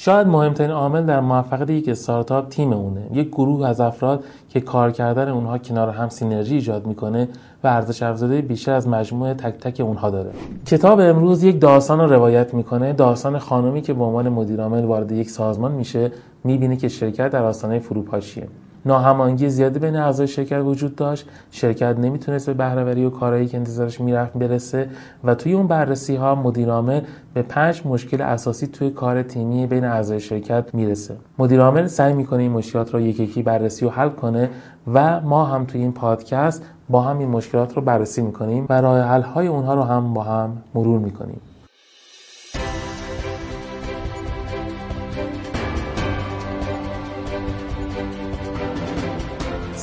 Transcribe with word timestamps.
شاید 0.00 0.26
مهمترین 0.26 0.70
عامل 0.70 1.06
در 1.06 1.20
موفقیت 1.20 1.70
یک 1.70 1.88
استارتاپ 1.88 2.48
تیم 2.48 2.72
اونه. 2.72 3.00
یک 3.12 3.28
گروه 3.28 3.68
از 3.68 3.80
افراد 3.80 4.24
که 4.48 4.60
کار 4.60 4.90
کردن 4.90 5.28
اونها 5.28 5.58
کنار 5.58 5.90
هم 5.90 6.08
سینرژی 6.08 6.54
ایجاد 6.54 6.86
می‌کنه 6.86 7.28
و 7.64 7.66
ارزش 7.66 8.02
افزوده 8.02 8.40
بیشتر 8.40 8.72
از 8.72 8.88
مجموعه 8.88 9.34
تک 9.34 9.54
تک 9.58 9.80
اونها 9.80 10.10
داره. 10.10 10.30
کتاب 10.66 11.00
امروز 11.00 11.42
یک 11.42 11.60
داستان 11.60 12.00
رو 12.00 12.12
روایت 12.12 12.54
می‌کنه. 12.54 12.92
داستان 12.92 13.38
خانمی 13.38 13.82
که 13.82 13.92
به 13.92 14.04
عنوان 14.04 14.28
مدیرعامل 14.28 14.84
وارد 14.84 15.12
یک 15.12 15.30
سازمان 15.30 15.72
میشه 15.72 16.12
می‌بینه 16.44 16.76
که 16.76 16.88
شرکت 16.88 17.30
در 17.30 17.42
آستانه 17.42 17.78
فروپاشیه. 17.78 18.48
ناهماهنگی 18.88 19.48
زیادی 19.48 19.78
بین 19.78 19.96
اعضای 19.96 20.28
شرکت 20.28 20.60
وجود 20.64 20.96
داشت. 20.96 21.28
شرکت 21.50 21.98
نمی‌تونست 21.98 22.46
به 22.46 22.54
بهرهوری 22.54 23.04
و 23.04 23.10
کارهایی 23.10 23.46
که 23.46 23.56
انتظارش 23.56 24.00
می‌رفت 24.00 24.32
برسه 24.32 24.88
و 25.24 25.34
توی 25.34 25.52
اون 25.52 25.66
بررسی 25.66 26.16
ها 26.16 26.34
مدیرعامل 26.34 27.00
به 27.34 27.42
پنج 27.42 27.82
مشکل 27.84 28.22
اساسی 28.22 28.66
توی 28.66 28.90
کار 28.90 29.22
تیمی 29.22 29.66
بین 29.66 29.84
اعضای 29.84 30.20
شرکت 30.20 30.74
می‌رسه. 30.74 31.16
مدیرعامل 31.38 31.86
سعی 31.86 32.12
می‌کنه 32.12 32.42
این 32.42 32.52
مشکلات 32.52 32.94
رو 32.94 33.00
یکی 33.00 33.22
یکی 33.22 33.42
بررسی 33.42 33.86
و 33.86 33.90
حل 33.90 34.08
کنه 34.08 34.50
و 34.94 35.20
ما 35.20 35.44
هم 35.44 35.64
توی 35.64 35.80
این 35.80 35.92
پادکست 35.92 36.62
با 36.88 37.00
هم 37.00 37.18
این 37.18 37.28
مشکلات 37.28 37.76
رو 37.76 37.82
بررسی 37.82 38.22
می‌کنیم 38.22 38.66
و 38.68 38.80
راه 38.80 39.00
حل 39.00 39.22
های 39.22 39.46
اونها 39.46 39.74
رو 39.74 39.82
هم 39.82 40.14
با 40.14 40.22
هم 40.22 40.56
مرور 40.74 40.98
می‌کنیم. 40.98 41.40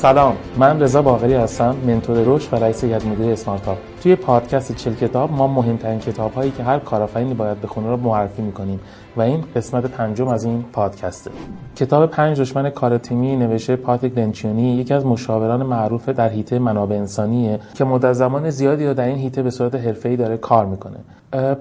سلام. 0.05 0.36
من 0.58 0.82
رضا 0.82 1.02
باقری 1.02 1.34
هستم 1.34 1.76
منتور 1.88 2.18
رشد 2.26 2.54
و 2.54 2.55
رئیس 2.55 2.84
هیئت 2.84 3.05
مدیره 3.05 3.34
اسمارتاپ. 3.34 3.77
توی 4.04 4.16
پادکست 4.16 4.76
چل 4.76 4.94
کتاب 4.94 5.32
ما 5.32 5.48
مهمترین 5.48 6.00
کتاب 6.00 6.34
هایی 6.34 6.52
که 6.52 6.63
هر 6.63 6.80
کارآفرینی 6.80 7.34
باید 7.34 7.62
بخونه 7.62 7.88
رو 7.88 7.98
معرفی 7.98 8.41
می‌کنیم 8.41 8.80
و 9.18 9.22
این 9.22 9.44
قسمت 9.55 9.86
پنجم 9.86 10.27
از 10.27 10.44
این 10.44 10.66
پادکسته. 10.73 11.32
کتاب 11.76 12.05
پنج 12.05 12.41
دشمن 12.41 12.70
کار 12.70 12.98
تیمی 12.98 13.36
نوشته 13.36 13.76
پاتریک 13.76 14.18
لنچیونی 14.18 14.76
یکی 14.76 14.94
از 14.94 15.05
مشاوران 15.05 15.63
معروف 15.63 16.10
در 16.10 16.29
حیطه 16.29 16.60
منابع 16.60 16.96
انسانیه 16.96 17.60
که 17.74 17.84
مدت 17.84 18.13
زمان 18.13 18.49
زیادی 18.49 18.85
رو 18.88 18.94
در 18.94 19.05
این 19.05 19.18
حیطه 19.18 19.44
به 19.44 19.49
صورت 19.49 19.76
حرفه‌ای 19.76 20.16
داره 20.16 20.38
کار 20.38 20.66
می‌کنه. 20.66 20.98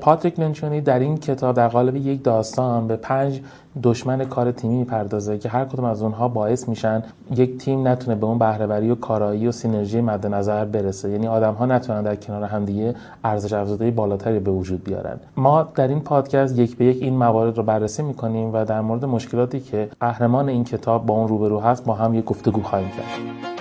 پاتریک 0.00 0.40
لنچونی 0.40 0.80
در 0.80 0.98
این 0.98 1.16
کتاب 1.16 1.56
در 1.56 1.68
قالب 1.68 1.96
یک 1.96 2.24
داستان 2.24 2.86
به 2.86 2.96
پنج 2.96 3.40
دشمن 3.82 4.24
کار 4.24 4.52
تیمی 4.52 4.76
می‌پردازه 4.76 5.38
که 5.38 5.48
هر 5.48 5.64
کدوم 5.64 5.84
از 5.84 6.02
اونها 6.02 6.28
باعث 6.28 6.68
میشن 6.68 7.02
یک 7.36 7.58
تیم 7.58 7.88
نتونه 7.88 8.16
به 8.16 8.26
اون 8.26 8.38
بهرهوری 8.38 8.90
و 8.90 8.94
کارایی 8.94 9.46
و 9.46 9.52
سینرژی 9.52 10.00
مد 10.00 10.26
نظر 10.26 10.64
برسه. 10.64 11.10
یعنی 11.10 11.28
آدم 11.28 11.54
ها 11.54 11.66
نتونن 11.66 12.02
در 12.02 12.16
کنار 12.16 12.42
همدیگه 12.42 12.94
ارزش 13.24 13.52
افزوده 13.52 13.90
بالاتری 13.90 14.38
به 14.38 14.50
وجود 14.50 14.84
بیارن. 14.84 15.16
ما 15.36 15.68
در 15.74 15.88
این 15.88 16.00
پادکست 16.00 16.58
یک 16.58 16.76
به 16.76 16.84
یک 16.84 17.02
این 17.02 17.16
موارد 17.16 17.56
رو 17.56 17.62
بررسی 17.62 18.02
می‌کنیم 18.02 18.54
و 18.54 18.64
در 18.64 18.80
مورد 18.80 19.04
مشکلاتی 19.04 19.60
که 19.60 19.88
قهرمان 20.00 20.48
این 20.48 20.64
کتاب 20.64 21.06
با 21.06 21.14
اون 21.14 21.28
روبرو 21.28 21.60
هست 21.60 21.84
با 21.84 21.94
هم 21.94 22.14
یک 22.14 22.24
گفتگو 22.24 22.62
خواهیم 22.62 22.88
کرد. 22.88 23.54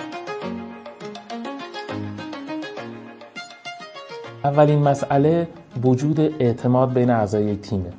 اولین 4.44 4.78
مسئله 4.78 5.48
وجود 5.82 6.20
اعتماد 6.20 6.92
بین 6.92 7.10
اعضای 7.10 7.56
تیمه. 7.56 7.92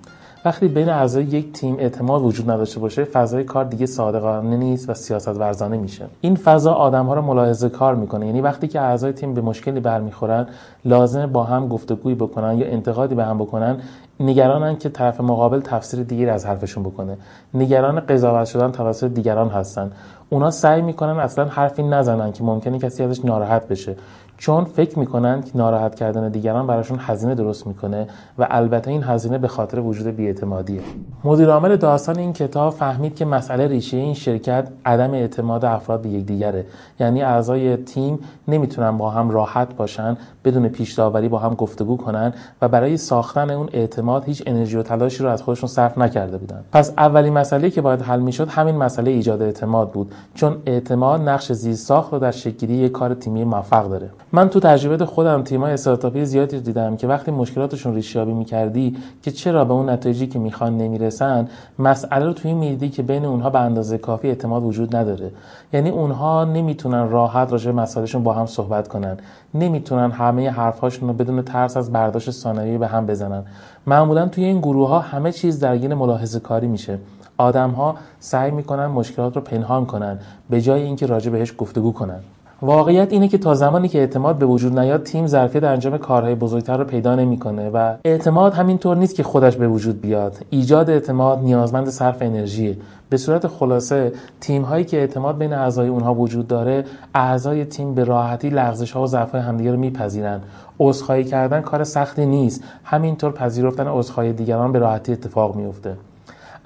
وقتی 0.45 0.67
بین 0.67 0.89
اعضای 0.89 1.23
یک 1.23 1.53
تیم 1.53 1.75
اعتماد 1.79 2.21
وجود 2.21 2.51
نداشته 2.51 2.79
باشه 2.79 3.03
فضای 3.03 3.43
کار 3.43 3.65
دیگه 3.65 3.85
صادقانه 3.85 4.57
نیست 4.57 4.89
و 4.89 4.93
سیاست 4.93 5.27
ورزانه 5.27 5.77
میشه. 5.77 6.05
این 6.21 6.35
فضا 6.35 6.73
آدم 6.73 7.05
ها 7.05 7.13
رو 7.13 7.21
ملاحظه 7.21 7.69
کار 7.69 7.95
می‌کنه. 7.95 8.25
یعنی 8.25 8.41
وقتی 8.41 8.67
که 8.67 8.81
اعضای 8.81 9.11
تیم 9.11 9.33
به 9.33 9.41
مشکلی 9.41 9.79
برمیخورن 9.79 10.47
لازم 10.85 11.25
با 11.25 11.43
هم 11.43 11.67
گفتگویی 11.67 12.15
بکنن 12.15 12.57
یا 12.57 12.67
انتقادی 12.67 13.15
به 13.15 13.23
هم 13.23 13.37
بکنن 13.37 13.77
نگرانن 14.19 14.77
که 14.77 14.89
طرف 14.89 15.21
مقابل 15.21 15.59
تفسیر 15.59 16.03
دیگری 16.03 16.29
از 16.29 16.45
حرفشون 16.45 16.83
بکنه. 16.83 17.17
نگران 17.53 17.99
قضاوت 17.99 18.45
شدن 18.47 18.71
توسط 18.71 19.07
دیگران 19.07 19.49
هستن. 19.49 19.91
اونا 20.29 20.51
سعی 20.51 20.81
می‌کنن 20.81 21.19
اصلا 21.19 21.45
حرفی 21.45 21.83
نزنن 21.83 22.31
که 22.31 22.43
ممکنه 22.43 22.79
کسی 22.79 23.03
ازش 23.03 23.25
ناراحت 23.25 23.67
بشه. 23.67 23.95
چون 24.37 24.63
فکر 24.63 24.99
می‌کنن 24.99 25.41
که 25.41 25.51
ناراحت 25.55 25.95
کردن 25.95 26.29
دیگران 26.29 26.67
براشون 26.67 26.99
هزینه 27.01 27.35
درست 27.35 27.67
می‌کنه 27.67 28.07
و 28.37 28.47
البته 28.49 28.91
این 28.91 29.03
هزینه 29.03 29.37
به 29.37 29.47
خاطر 29.47 29.79
وجود 29.79 30.07
بیاعتمادیه. 30.07 30.81
مدیر 31.23 31.49
عامل 31.49 31.75
داستان 31.75 32.19
این 32.19 32.33
کتاب 32.33 32.73
فهمید 32.73 33.15
که 33.15 33.25
مسئله 33.25 33.67
ریشه 33.67 33.97
این 33.97 34.13
شرکت 34.13 34.67
عدم 34.85 35.13
اعتماد 35.13 35.65
افراد 35.65 36.01
به 36.01 36.09
یکدیگره. 36.09 36.65
یعنی 36.99 37.21
اعضای 37.21 37.77
تیم 37.77 38.19
نمی‌تونن 38.47 38.97
با 38.97 39.09
هم 39.09 39.29
راحت 39.29 39.75
باشن 39.75 40.17
بدون 40.45 40.67
پیش 40.67 40.93
داوری 40.93 41.29
با 41.29 41.39
هم 41.39 41.53
گفتگو 41.53 41.97
کنن 41.97 42.33
و 42.61 42.67
برای 42.67 42.97
ساختن 42.97 43.49
اون 43.49 43.69
اعتماد 43.73 44.23
هیچ 44.23 44.43
انرژی 44.45 44.77
و 44.77 44.83
تلاشی 44.83 45.23
رو 45.23 45.29
از 45.29 45.41
خودشون 45.41 45.69
صرف 45.69 45.97
نکرده 45.97 46.37
بودن. 46.37 46.63
پس 46.71 46.93
اولین 46.97 47.33
مسئله 47.33 47.69
که 47.69 47.81
باید 47.81 48.01
حل 48.01 48.19
می‌شد 48.19 48.49
همین 48.49 48.75
مسئله 48.75 49.11
ایجاد 49.11 49.41
اعتماد 49.41 49.91
بود 49.91 50.11
چون 50.33 50.57
اعتماد 50.65 51.21
نقش 51.21 51.51
زیرساخت 51.51 52.13
رو 52.13 52.19
در 52.19 52.31
شکلی 52.31 52.75
یک 52.75 52.91
کار 52.91 53.13
تیمی 53.13 53.43
موفق 53.43 53.89
داره. 53.89 54.09
من 54.31 54.49
تو 54.49 54.59
تجربه 54.59 55.05
خودم 55.05 55.43
تیمای 55.43 55.73
استارتاپی 55.73 56.25
زیادی 56.25 56.59
دیدم 56.59 56.95
که 56.95 57.07
وقتی 57.07 57.31
مشکلاتشون 57.31 57.95
ریشیابی 57.95 58.33
می‌کردی 58.33 58.97
که 59.23 59.31
چرا 59.31 59.65
به 59.65 59.73
اون 59.73 59.89
نتایجی 59.89 60.27
که 60.27 60.39
می‌خوان 60.39 60.77
نمی‌رسن 60.77 61.47
مسئله 61.79 62.25
رو 62.25 62.33
توی 62.33 62.53
میدی 62.53 62.89
که 62.89 63.03
بین 63.03 63.25
اونها 63.25 63.49
به 63.49 63.59
اندازه 63.59 63.97
کافی 63.97 64.27
اعتماد 64.27 64.63
وجود 64.63 64.95
نداره. 64.95 65.31
یعنی 65.73 65.89
اونها 65.89 66.45
نمی‌تونن 66.45 67.09
راحت 67.09 67.51
راجع 67.51 67.71
به 67.71 67.81
مسائلشون 67.81 68.23
با 68.23 68.33
هم 68.33 68.45
صحبت 68.45 68.87
کنن. 68.87 69.17
نمی‌تونن 69.53 70.11
همه 70.35 70.49
حرفهاشون 70.49 71.07
رو 71.07 71.13
بدون 71.13 71.41
ترس 71.41 71.77
از 71.77 71.91
برداشت 71.91 72.31
ثانویه 72.31 72.77
به 72.77 72.87
هم 72.87 73.05
بزنن. 73.05 73.43
معمولا 73.87 74.27
توی 74.27 74.43
این 74.43 74.59
گروه 74.59 74.89
ها 74.89 74.99
همه 74.99 75.31
چیز 75.31 75.59
درگیر 75.59 75.93
ملاحظه 75.93 76.39
کاری 76.39 76.67
میشه. 76.67 76.99
آدم 77.37 77.69
ها 77.69 77.95
سعی 78.19 78.51
می‌کنن 78.51 78.85
مشکلات 78.85 79.35
رو 79.35 79.41
پنهان 79.41 79.85
کنن 79.85 80.19
به 80.49 80.61
جای 80.61 80.81
اینکه 80.83 81.05
راجع 81.05 81.31
بهش 81.31 81.53
گفتگو 81.57 81.93
کنن. 81.93 82.19
واقعیت 82.61 83.13
اینه 83.13 83.27
که 83.27 83.37
تا 83.37 83.53
زمانی 83.53 83.87
که 83.87 83.99
اعتماد 83.99 84.37
به 84.37 84.45
وجود 84.45 84.79
نیاد 84.79 85.03
تیم 85.03 85.27
ظرفیت 85.27 85.63
انجام 85.63 85.97
کارهای 85.97 86.35
بزرگتر 86.35 86.77
رو 86.77 86.83
پیدا 86.83 87.15
نمی‌کنه 87.15 87.69
و 87.69 87.93
اعتماد 88.05 88.53
همینطور 88.53 88.97
نیست 88.97 89.15
که 89.15 89.23
خودش 89.23 89.55
به 89.55 89.67
وجود 89.67 90.01
بیاد. 90.01 90.37
ایجاد 90.49 90.89
اعتماد 90.89 91.39
نیازمند 91.39 91.89
صرف 91.89 92.17
انرژیه. 92.21 92.77
به 93.09 93.17
صورت 93.17 93.47
خلاصه 93.47 94.11
تیم 94.41 94.61
هایی 94.61 94.83
که 94.85 94.97
اعتماد 94.97 95.37
بین 95.37 95.53
اعضای 95.53 95.87
اونها 95.87 96.13
وجود 96.13 96.47
داره 96.47 96.85
اعضای 97.15 97.65
تیم 97.65 97.93
به 97.93 98.03
راحتی 98.03 98.49
لغزش 98.49 98.91
ها 98.91 99.03
و 99.03 99.07
ضعف 99.07 99.31
های 99.31 99.41
همدیگه 99.41 99.71
رو 99.71 99.77
میپذیرن. 99.77 100.41
عذرخواهی 100.79 101.23
کردن 101.23 101.61
کار 101.61 101.83
سختی 101.83 102.25
نیست. 102.25 102.63
همینطور 102.83 103.31
پذیرفتن 103.31 103.87
عذرخواهی 103.87 104.33
دیگران 104.33 104.71
به 104.71 104.79
راحتی 104.79 105.11
اتفاق 105.11 105.55
میفته 105.55 105.95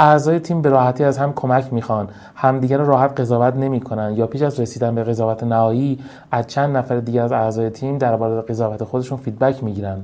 اعضای 0.02 0.40
تیم 0.40 0.62
به 0.62 0.70
راحتی 0.70 1.04
از 1.04 1.18
هم 1.18 1.34
کمک 1.34 1.74
می‌خوان 1.74 2.08
همدیگر 2.36 2.78
رو 2.78 2.86
راحت 2.86 3.20
قضاوت 3.20 3.56
نمی‌کنن 3.56 4.14
یا 4.16 4.28
پیش 4.28 4.42
از 4.42 4.60
رسیدن 4.60 4.96
به 4.96 5.04
قضاوت 5.04 5.44
نهایی 5.44 6.00
از 6.32 6.48
چند 6.48 6.78
نفر 6.78 7.00
دیگر 7.00 7.24
از 7.24 7.32
اعضای 7.32 7.70
تیم 7.70 7.98
درباره 7.98 8.42
قضاوت 8.42 8.84
خودشون 8.84 9.18
فیدبک 9.18 9.64
می‌گیرن. 9.64 9.98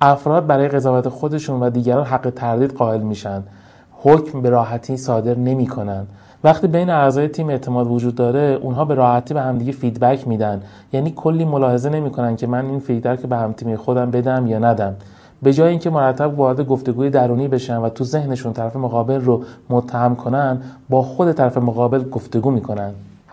افراد 0.00 0.46
برای 0.46 0.68
قضاوت 0.68 1.08
خودشون 1.08 1.60
و 1.60 1.70
دیگران 1.70 2.04
حق 2.04 2.32
تردید 2.36 2.72
قائل 2.72 3.00
میشن. 3.00 3.42
حکم 3.92 4.42
به 4.42 4.50
راحتی 4.50 4.96
صادر 4.96 5.34
نمی‌کنن. 5.34 6.06
وقتی 6.44 6.66
بین 6.66 6.90
اعضای 6.90 7.28
تیم 7.28 7.48
اعتماد 7.48 7.86
وجود 7.86 8.14
داره 8.14 8.58
اونها 8.62 8.84
به 8.84 8.94
راحتی 8.94 9.34
به 9.34 9.40
همدیگه 9.40 9.72
feedback 9.72 10.28
میدن. 10.28 10.62
یعنی 10.92 11.12
کلی 11.16 11.44
ملاحظه 11.44 11.90
نمی‌کنن 11.90 12.36
که 12.36 12.46
من 12.46 12.66
این 12.66 12.78
feedback 12.78 13.26
به 13.26 13.36
هم 13.36 13.52
تیم 13.52 13.76
خودم 13.76 14.10
بدم 14.10 14.46
یا 14.46 14.58
ندم. 14.58 14.94
به 15.42 15.52
جای 15.52 15.70
اینکه 15.70 15.90
مرتب 15.90 16.38
وارد 16.38 16.66
گفتگوی 16.66 17.10
درونی 17.10 17.48
بشن 17.48 17.76
و 17.76 17.88
تو 17.88 18.04
ذهنشون 18.04 18.52
طرف 18.52 18.76
مقابل 18.76 19.20
رو 19.20 19.44
متهم 19.70 20.16
کنن 20.16 20.62
با 20.88 21.02
خود 21.02 21.32
طرف 21.32 21.58
مقابل 21.58 22.08
گفتگو 22.10 22.50
می‌کنن. 22.50 22.90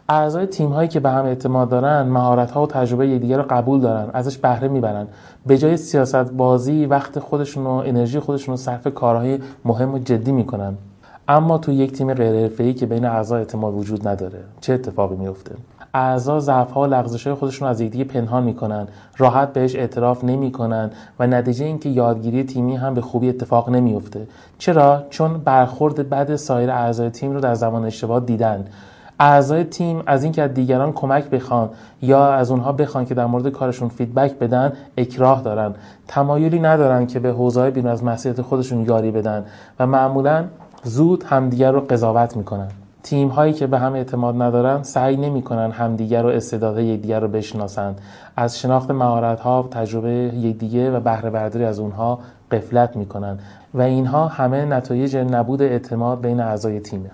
اعضای 0.09 0.45
تیم 0.45 0.69
هایی 0.69 0.89
که 0.89 0.99
به 0.99 1.09
هم 1.09 1.25
اعتماد 1.25 1.69
دارن 1.69 2.01
مهارت 2.01 2.51
ها 2.51 2.63
و 2.63 2.67
تجربه 2.67 3.07
یکدیگر 3.07 3.37
رو 3.37 3.43
قبول 3.49 3.79
دارن 3.79 4.09
ازش 4.13 4.37
بهره 4.37 4.67
می‌برن. 4.67 5.07
به 5.45 5.57
جای 5.57 5.77
سیاست 5.77 6.31
بازی 6.31 6.85
وقت 6.85 7.19
خودشون 7.19 7.65
و 7.65 7.69
انرژی 7.69 8.19
خودشون 8.19 8.53
رو 8.53 8.57
صرف 8.57 8.87
کارهای 8.87 9.39
مهم 9.65 9.93
و 9.93 9.99
جدی 9.99 10.31
می‌کنن. 10.31 10.73
اما 11.27 11.57
تو 11.57 11.71
یک 11.71 11.91
تیم 11.91 12.13
غیر 12.13 12.73
که 12.73 12.85
بین 12.85 13.05
اعضا 13.05 13.37
اعتماد 13.37 13.73
وجود 13.73 14.07
نداره 14.07 14.39
چه 14.61 14.73
اتفاقی 14.73 15.15
میفته 15.15 15.55
اعضا 15.95 16.39
ضعف 16.39 16.71
ها 16.71 16.85
لغزش 16.85 17.27
های 17.27 17.35
خودشون 17.35 17.67
از 17.67 17.81
یکدیگه 17.81 18.03
پنهان 18.03 18.43
می‌کنن. 18.43 18.87
راحت 19.17 19.53
بهش 19.53 19.75
اعتراف 19.75 20.23
نمی‌کنن 20.23 20.89
و 21.19 21.27
نتیجه 21.27 21.65
اینکه 21.65 21.89
یادگیری 21.89 22.43
تیمی 22.43 22.75
هم 22.75 22.93
به 22.93 23.01
خوبی 23.01 23.29
اتفاق 23.29 23.69
نمیفته 23.69 24.27
چرا؟ 24.57 25.03
چون 25.09 25.37
برخورد 25.37 26.09
بد 26.09 26.35
سایر 26.35 26.71
اعضای 26.71 27.09
تیم 27.09 27.31
رو 27.31 27.39
در 27.39 27.53
زمان 27.53 27.85
اشتباه 27.85 28.19
دیدن. 28.19 28.65
اعضای 29.19 29.63
تیم 29.63 30.03
از 30.05 30.23
اینکه 30.23 30.41
از 30.41 30.53
دیگران 30.53 30.91
کمک 30.91 31.29
بخوان 31.29 31.69
یا 32.01 32.33
از 32.33 32.51
اونها 32.51 32.71
بخوان 32.71 33.05
که 33.05 33.13
در 33.13 33.25
مورد 33.25 33.49
کارشون 33.49 33.89
فیدبک 33.89 34.39
بدن 34.39 34.73
اکراه 34.97 35.41
دارن. 35.41 35.73
تمایلی 36.07 36.59
ندارن 36.59 37.07
که 37.07 37.19
به 37.19 37.29
حوزه‌های 37.31 37.71
بیرون 37.71 37.91
از 37.91 38.03
مسئولیت 38.03 38.41
خودشون 38.41 38.85
یاری 38.85 39.11
بدن 39.11 39.45
و 39.79 39.87
معمولا 39.87 40.45
زود 40.83 41.23
همدیگر 41.23 41.71
رو 41.71 41.81
قضاوت 41.81 42.37
می‌کنن. 42.37 42.67
تیم 43.05 43.27
هایی 43.27 43.53
که 43.53 43.67
به 43.67 43.79
هم 43.79 43.93
اعتماد 43.93 44.41
ندارن 44.41 44.83
سعی 44.83 45.17
نمی‌کنن 45.17 45.71
همدیگر 45.71 46.23
رو 46.23 46.29
استعداد 46.29 46.79
یکدیگر 46.79 47.19
رو 47.19 47.27
بشناسن. 47.27 47.95
از 48.35 48.59
شناخت 48.59 48.91
مهارت 48.91 49.39
ها 49.39 49.67
تجربه 49.71 50.09
یکدیگه 50.09 50.91
و 50.91 50.99
بهره 50.99 51.29
برداری 51.29 51.65
از 51.65 51.79
اونها 51.79 52.19
قفلت 52.51 52.95
می‌کنن 52.95 53.39
و 53.73 53.81
اینها 53.81 54.27
همه 54.27 54.65
نتایج 54.65 55.17
نبود 55.17 55.61
اعتماد 55.61 56.21
بین 56.21 56.39
اعضای 56.39 56.79
تیمه. 56.79 57.11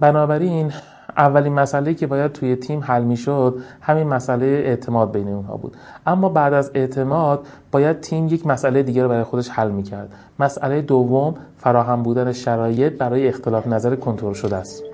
بنابراین 0.00 0.72
اولین 1.16 1.52
مسئله 1.52 1.94
که 1.94 2.06
باید 2.06 2.32
توی 2.32 2.56
تیم 2.56 2.80
حل 2.80 3.02
می‌شد 3.02 3.58
همین 3.80 4.06
مسئله 4.08 4.46
اعتماد 4.46 5.12
بین 5.12 5.28
اونها 5.28 5.56
بود. 5.56 5.76
اما 6.06 6.28
بعد 6.28 6.52
از 6.52 6.70
اعتماد 6.74 7.46
باید 7.72 8.00
تیم 8.00 8.28
یک 8.28 8.46
مسئله 8.46 8.82
دیگر 8.82 9.02
رو 9.02 9.08
برای 9.08 9.24
خودش 9.24 9.48
حل 9.50 9.70
می‌کرد. 9.70 10.14
مسئله 10.38 10.82
دوم 10.82 11.34
فراهم 11.56 12.02
بودن 12.02 12.32
شرایط 12.32 12.98
برای 12.98 13.28
اختلاف 13.28 13.66
نظر 13.66 13.96
کنترل 13.96 14.32
شده 14.32 14.56
است. 14.56 14.84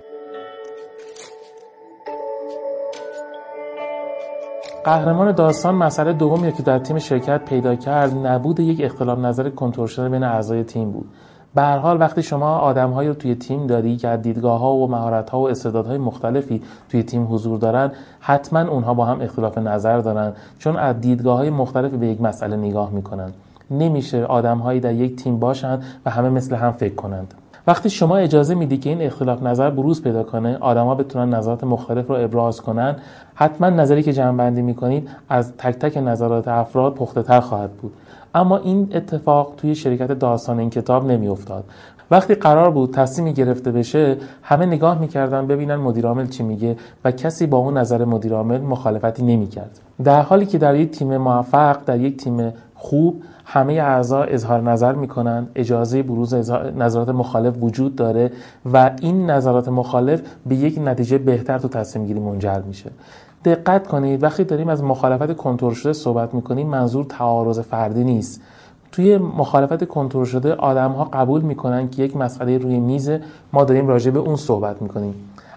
قهرمان 4.84 5.32
داستان 5.32 5.74
مسئله 5.74 6.12
دومی 6.12 6.52
که 6.52 6.62
در 6.62 6.78
تیم 6.78 6.98
شرکت 6.98 7.44
پیدا 7.44 7.74
کرد 7.74 8.26
نبود 8.26 8.60
یک 8.60 8.80
اختلاف 8.84 9.18
نظر 9.18 9.50
کنترل 9.50 9.86
شده 9.86 10.08
بین 10.08 10.22
اعضای 10.22 10.64
تیم 10.64 10.90
بود. 10.90 11.06
به 11.58 11.64
هر 11.64 11.78
حال 11.78 12.00
وقتی 12.00 12.22
شما 12.22 12.58
آدمهایی 12.58 13.08
رو 13.08 13.14
توی 13.14 13.34
تیم 13.34 13.66
داری 13.66 13.96
که 13.96 14.08
از 14.08 14.22
دیدگاه 14.22 14.66
و 14.66 14.86
مهارت 14.86 15.30
ها 15.30 15.40
و 15.40 15.48
استعدادهای 15.48 15.98
مختلفی 15.98 16.62
توی 16.88 17.02
تیم 17.02 17.34
حضور 17.34 17.58
دارن 17.58 17.92
حتما 18.20 18.60
اونها 18.60 18.94
با 18.94 19.04
هم 19.04 19.20
اختلاف 19.20 19.58
نظر 19.58 19.98
دارن 19.98 20.32
چون 20.58 20.76
از 20.76 21.00
دیدگاه 21.00 21.36
های 21.36 21.50
مختلفی 21.50 21.96
به 21.96 22.06
یک 22.06 22.20
مسئله 22.20 22.56
نگاه 22.56 22.90
می‌کنن. 22.90 23.30
نمیشه 23.70 24.24
آدمهایی 24.24 24.80
در 24.80 24.92
یک 24.92 25.16
تیم 25.16 25.38
باشند 25.38 25.84
و 26.06 26.10
همه 26.10 26.28
مثل 26.28 26.56
هم 26.56 26.72
فکر 26.72 26.94
کنند. 26.94 27.34
وقتی 27.66 27.90
شما 27.90 28.16
اجازه 28.16 28.54
میدی 28.54 28.76
که 28.76 28.90
این 28.90 29.02
اختلاف 29.02 29.42
نظر 29.42 29.70
بروز 29.70 30.02
پیدا 30.02 30.22
کنه 30.22 30.56
آدما 30.60 30.94
بتونن 30.94 31.34
نظرات 31.34 31.64
مختلف 31.64 32.06
رو 32.06 32.14
ابراز 32.14 32.60
کنن 32.60 32.96
حتما 33.34 33.70
نظری 33.70 34.02
که 34.02 34.12
جمع 34.12 34.36
بندی 34.36 34.62
می‌کنید 34.62 35.08
از 35.28 35.56
تک 35.56 35.74
تک 35.74 35.96
نظرات 35.98 36.48
افراد 36.48 36.94
پخته 36.94 37.22
تر 37.22 37.40
خواهد 37.40 37.70
بود. 37.72 37.92
اما 38.34 38.56
این 38.56 38.88
اتفاق 38.94 39.54
توی 39.56 39.74
شرکت 39.74 40.12
داستان 40.12 40.58
این 40.58 40.70
کتاب 40.70 41.10
نمیافتاد. 41.10 41.64
وقتی 42.10 42.34
قرار 42.34 42.70
بود 42.70 42.94
تصمیمی 42.94 43.32
گرفته 43.32 43.72
بشه 43.72 44.16
همه 44.42 44.66
نگاه 44.66 44.98
می‌کردن 44.98 45.46
ببینن 45.46 45.76
مدیرعامل 45.76 46.26
چی 46.26 46.42
میگه 46.42 46.76
و 47.04 47.10
کسی 47.10 47.46
با 47.46 47.58
اون 47.58 47.76
نظر 47.76 48.04
مدیرعامل 48.04 48.60
مخالفتی 48.60 49.22
نمی‌کرد. 49.22 49.78
در 50.04 50.22
حالی 50.22 50.46
که 50.46 50.58
در 50.58 50.74
یک 50.74 50.90
تیم 50.90 51.16
موفق 51.16 51.84
در 51.86 52.00
یک 52.00 52.16
تیم 52.16 52.52
خوب 52.74 53.22
همه 53.44 53.72
اعضا 53.72 54.22
اظهار 54.22 54.60
نظر 54.60 54.92
می‌کنن 54.92 55.46
اجازه 55.54 56.02
بروز 56.02 56.34
نظرات 56.76 57.08
مخالف 57.08 57.54
وجود 57.60 57.96
داره 57.96 58.32
و 58.72 58.90
این 59.00 59.30
نظرات 59.30 59.68
مخالف 59.68 60.22
به 60.46 60.56
یک 60.56 60.80
نتیجه 60.84 61.18
بهتر 61.18 61.58
تو 61.58 61.68
تصمیم 61.68 62.06
گیری 62.06 62.20
منجر 62.20 62.60
میشه. 62.60 62.90
دقت 63.44 63.86
کنید 63.86 64.22
وقتی 64.22 64.44
داریم 64.44 64.68
از 64.68 64.82
مخالفت 64.82 65.36
کنترل 65.36 65.74
شده 65.74 65.92
صحبت 65.92 66.34
می‌کنیم 66.34 66.66
منظور 66.66 67.04
تعارض 67.04 67.60
فردی 67.60 68.04
نیست. 68.04 68.40
توی 68.92 69.18
مخالفت 69.18 69.84
کنترل 69.84 70.24
شده 70.24 70.54
آدم 70.54 70.92
ها 70.92 71.04
قبول 71.04 71.40
می‌کنن 71.40 71.90
که 71.90 72.02
یک 72.02 72.16
مسئله 72.16 72.58
روی 72.58 72.80
میز 72.80 73.10
ما 73.52 73.64
داریم 73.64 73.88
راجع 73.88 74.10
به 74.10 74.18
اون 74.18 74.36
صحبت 74.36 74.82
می‌کنیم. 74.82 75.14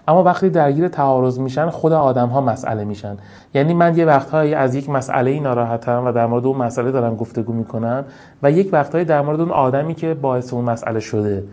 اما 0.08 0.22
وقتی 0.22 0.50
درگیر 0.50 0.88
تعارض 0.88 1.38
میشن 1.38 1.70
خود 1.70 1.92
آدم 1.92 2.28
ها 2.28 2.40
مسئله 2.40 2.84
میشن. 2.84 3.16
یعنی 3.54 3.74
من 3.74 3.98
یه 3.98 4.04
وقتهایی 4.04 4.54
از 4.54 4.74
یک 4.74 4.90
مسئله 4.90 5.40
ناراحتم 5.40 6.06
و 6.06 6.12
در 6.12 6.26
مورد 6.26 6.46
اون 6.46 6.56
مسئله 6.56 6.90
دارم 6.90 7.16
گفتگو 7.16 7.52
می‌کنم 7.52 8.04
و 8.42 8.50
یک 8.50 8.68
وقتهایی 8.72 9.04
در 9.04 9.20
مورد 9.20 9.40
اون 9.40 9.50
آدمی 9.50 9.94
که 9.94 10.14
باعث 10.14 10.52
اون 10.52 10.64
مسئله 10.64 11.00
شده. 11.00 11.44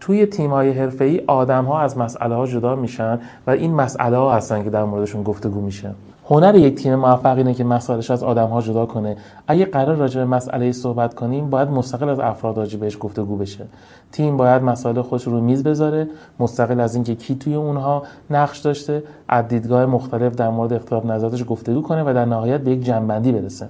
توی 0.00 0.26
تیم 0.26 0.50
های 0.50 0.70
حرفه 0.70 1.04
ای 1.04 1.20
آدم 1.26 1.64
ها 1.64 1.80
از 1.80 1.98
مسئله 1.98 2.34
ها 2.34 2.46
جدا 2.46 2.76
میشن 2.76 3.20
و 3.46 3.50
این 3.50 3.74
مسئله 3.74 4.16
ها 4.16 4.34
هستن 4.34 4.64
که 4.64 4.70
در 4.70 4.84
موردشون 4.84 5.22
گفتگو 5.22 5.60
میشه. 5.60 5.94
هنر 6.28 6.54
یک 6.54 6.74
تیم 6.74 6.94
موفق 6.94 7.36
اینه 7.36 7.54
که 7.54 7.64
مسائلش 7.64 8.10
از 8.10 8.22
آدم 8.22 8.46
ها 8.46 8.60
جدا 8.60 8.86
کنه. 8.86 9.16
اگه 9.46 9.64
قرار 9.64 9.96
راجع 9.96 10.20
به 10.20 10.26
مسئله 10.26 10.72
صحبت 10.72 11.14
کنیم 11.14 11.50
باید 11.50 11.68
مستقل 11.68 12.08
از 12.08 12.20
افراد 12.20 12.56
راجع 12.56 12.78
بهش 12.78 12.96
گفتگو 13.00 13.36
بشه. 13.36 13.66
تیم 14.12 14.36
باید 14.36 14.62
مسائل 14.62 15.02
خودش 15.02 15.24
رو 15.24 15.40
میز 15.40 15.62
بذاره 15.62 16.08
مستقل 16.40 16.80
از 16.80 16.94
اینکه 16.94 17.14
کی 17.14 17.34
توی 17.34 17.54
اونها 17.54 18.02
نقش 18.30 18.58
داشته 18.58 19.02
از 19.28 19.48
دیدگاه 19.48 19.86
مختلف 19.86 20.34
در 20.34 20.48
مورد 20.48 20.72
اختلاف 20.72 21.06
نظراتش 21.06 21.44
گفتگو 21.48 21.82
کنه 21.82 22.02
و 22.02 22.14
در 22.14 22.24
نهایت 22.24 22.60
به 22.60 22.70
یک 22.70 22.84
جنبندی 22.84 23.32
برسه. 23.32 23.68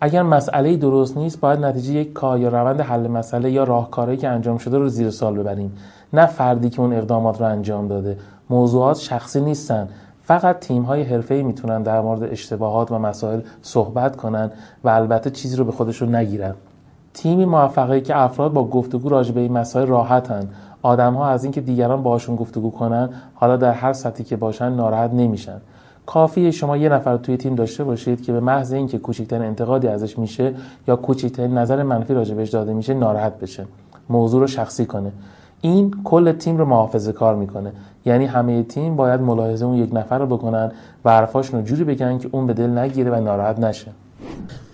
اگر 0.00 0.22
مسئله 0.22 0.76
درست 0.76 1.16
نیست 1.16 1.40
باید 1.40 1.64
نتیجه 1.64 1.92
یک 1.92 2.12
کار 2.12 2.38
یا 2.38 2.48
روند 2.48 2.80
حل 2.80 3.06
مسئله 3.06 3.50
یا 3.50 3.64
راهکارهایی 3.64 4.18
که 4.18 4.28
انجام 4.28 4.58
شده 4.58 4.78
رو 4.78 4.88
زیر 4.88 5.10
سال 5.10 5.38
ببریم. 5.38 5.76
نه 6.12 6.26
فردی 6.26 6.70
که 6.70 6.80
اون 6.80 6.92
اقدامات 6.92 7.40
رو 7.40 7.46
انجام 7.46 7.88
داده. 7.88 8.16
موضوعات 8.50 8.98
شخصی 8.98 9.40
نیستن. 9.40 9.88
فقط 10.22 10.58
تیم 10.58 10.82
های 10.82 11.02
حرفه 11.02 11.34
ای 11.34 11.42
می‌تونن 11.42 11.82
در 11.82 12.00
مورد 12.00 12.22
اشتباهات 12.22 12.90
و 12.90 12.98
مسائل 12.98 13.40
صحبت 13.62 14.16
کنن 14.16 14.50
و 14.84 14.88
البته 14.88 15.30
چیزی 15.30 15.56
رو 15.56 15.64
به 15.64 15.72
خودشون 15.72 16.14
نگیرن. 16.14 16.54
تیمی 17.14 17.44
موفقه 17.44 18.00
که 18.00 18.16
افراد 18.16 18.52
با 18.52 18.64
گفتگو 18.64 19.08
راجع 19.08 19.32
به 19.32 19.40
این 19.40 19.52
مسائل 19.52 19.86
راحتن. 19.86 20.48
آدم 20.82 21.14
ها 21.14 21.28
از 21.28 21.44
اینکه 21.44 21.60
دیگران 21.60 22.02
باشون 22.02 22.36
گفتگو 22.36 22.70
کنن 22.70 23.08
حالا 23.34 23.56
در 23.56 23.72
هر 23.72 23.92
سطحی 23.92 24.24
که 24.24 24.36
باشن 24.36 24.72
ناراحت 24.72 25.12
نمیشن. 25.12 25.60
کافیه 26.08 26.50
شما 26.50 26.76
یه 26.76 26.88
نفر 26.88 27.16
توی 27.16 27.36
تیم 27.36 27.54
داشته 27.54 27.84
باشید 27.84 28.22
که 28.22 28.32
به 28.32 28.40
محض 28.40 28.72
اینکه 28.72 28.98
کوچکترین 28.98 29.42
انتقادی 29.42 29.88
ازش 29.88 30.18
میشه 30.18 30.54
یا 30.88 30.96
کوچکترین 30.96 31.58
نظر 31.58 31.82
منفی 31.82 32.14
راجبش 32.14 32.48
داده 32.48 32.72
میشه 32.72 32.94
ناراحت 32.94 33.38
بشه. 33.38 33.66
موضوع 34.08 34.40
رو 34.40 34.46
شخصی 34.46 34.86
کنه. 34.86 35.12
این 35.60 35.94
کل 36.04 36.32
تیم 36.32 36.56
رو 36.56 36.64
محافظه 36.64 37.12
کار 37.12 37.34
می‌کنه. 37.34 37.72
یعنی 38.06 38.24
همه 38.24 38.62
تیم 38.62 38.96
باید 38.96 39.20
ملاحظه 39.20 39.64
اون 39.64 39.74
یک 39.74 39.90
نفر 39.92 40.18
رو 40.18 40.26
بکنن 40.26 40.72
و 41.04 41.10
حرفاشون 41.10 41.60
رو 41.60 41.66
جوری 41.66 41.84
بگن 41.84 42.18
که 42.18 42.28
اون 42.32 42.46
به 42.46 42.52
دل 42.52 42.78
نگیره 42.78 43.10
و 43.10 43.20
ناراحت 43.20 43.58
نشه. 43.58 43.90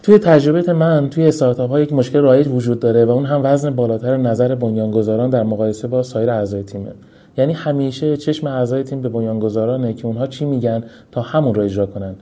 توی 0.03 0.19
تجربه 0.19 0.73
من 0.73 1.11
توی 1.11 1.29
استارتاپ 1.29 1.71
ها 1.71 1.81
یک 1.81 1.93
مشکل 1.93 2.21
رایج 2.21 2.49
وجود 2.49 2.81
داره 2.81 3.05
و 3.05 3.11
اون 3.11 3.27
هم 3.27 3.41
وزن 3.45 3.71
بالاتر 3.71 4.17
نظر 4.17 4.55
بنیانگذاران 4.55 5.31
در 5.31 5.43
مقایسه 5.43 5.89
با 5.89 6.03
سایر 6.03 6.31
اعضای 6.31 6.63
تیمه. 6.63 6.93
یعنی 7.37 7.53
همیشه 7.53 8.17
چشم 8.17 8.47
اعضای 8.47 8.83
تیم 8.83 9.01
به 9.01 9.09
بنیانگذارانه 9.09 9.93
که 9.93 10.07
اونها 10.07 10.27
چی 10.27 10.45
میگن 10.45 10.85
تا 11.13 11.21
همون 11.21 11.55
رو 11.55 11.63
اجرا 11.63 11.87
کنن. 11.87 12.15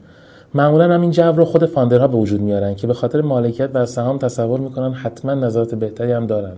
معمولا 0.54 0.94
هم 0.94 1.00
این 1.00 1.10
جو 1.10 1.32
رو 1.32 1.44
خود 1.44 1.66
فاندرها 1.66 2.08
به 2.08 2.16
وجود 2.16 2.40
میارن 2.40 2.74
که 2.74 2.86
به 2.86 2.94
خاطر 2.94 3.20
مالکیت 3.20 3.70
و 3.74 3.86
سهام 3.86 4.18
تصور 4.18 4.60
می‌کنن 4.60 4.92
حتما 4.92 5.34
نظرات 5.34 5.74
بهتری 5.74 6.12
هم 6.12 6.26
دارن. 6.26 6.52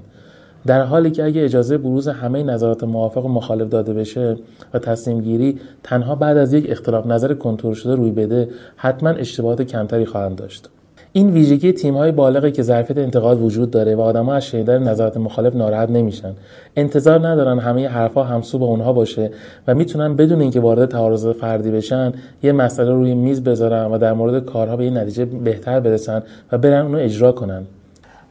در 0.67 0.83
حالی 0.83 1.11
که 1.11 1.25
اگه 1.25 1.45
اجازه 1.45 1.79
بروز 1.79 2.09
همه 2.09 2.43
نظرات 2.43 2.85
موافق 2.85 3.25
و 3.25 3.29
مخالف 3.29 3.69
داده 3.69 3.95
بشه 3.95 4.37
و 4.75 4.79
تصمیم 4.79 5.21
گیری 5.21 5.59
تنها 5.83 6.15
بعد 6.15 6.37
از 6.37 6.53
یک 6.53 6.71
اختلاف 6.71 7.07
نظر 7.07 7.35
کنترل 7.35 7.75
شده 7.75 7.95
روی 7.95 8.11
بده 8.11 8.49
حتما 8.77 9.11
اشتباهات 9.11 9.63
کمتری 9.63 10.07
خواهند 10.07 10.37
داشت. 10.37 10.69
این 11.17 11.31
ویژگی 11.31 11.73
تیم 11.73 11.97
های 11.97 12.13
بالغی 12.13 12.53
که 12.53 12.63
ظرفیت 12.63 12.99
انتقاد 12.99 13.43
وجود 13.43 13.71
داره 13.71 13.97
و 13.97 14.01
آدم‌ها 14.01 14.35
از 14.35 14.45
شنیدن 14.45 14.83
نظرات 14.83 15.17
مخالف 15.17 15.55
ناراحت 15.55 15.91
نمیشن. 15.91 16.33
انتظار 16.77 17.29
ندارن 17.29 17.59
همه 17.59 17.89
حرفها 17.89 18.25
همسو 18.25 18.59
با 18.59 18.67
اونها 18.67 18.93
باشه 18.93 19.31
و 19.67 19.75
می‌تونن 19.75 20.17
بدون 20.17 20.41
اینکه 20.41 20.61
وارد 20.61 20.89
تعارض 20.89 21.27
فردی 21.27 21.71
بشن 21.71 22.13
یه 22.43 22.53
مسئله 22.53 22.93
روی 22.93 23.15
میز 23.15 23.45
بذارن 23.45 23.93
و 23.93 23.99
در 23.99 24.13
مورد 24.13 24.45
کارها 24.45 24.77
به 24.77 24.85
یه 24.85 24.91
نتیجه 24.91 25.25
بهتر 25.25 25.81
برسن 25.81 26.23
و 26.53 26.59
برن 26.59 26.87
اونو 26.87 26.99
اجرا 26.99 27.33
کنن. 27.33 27.63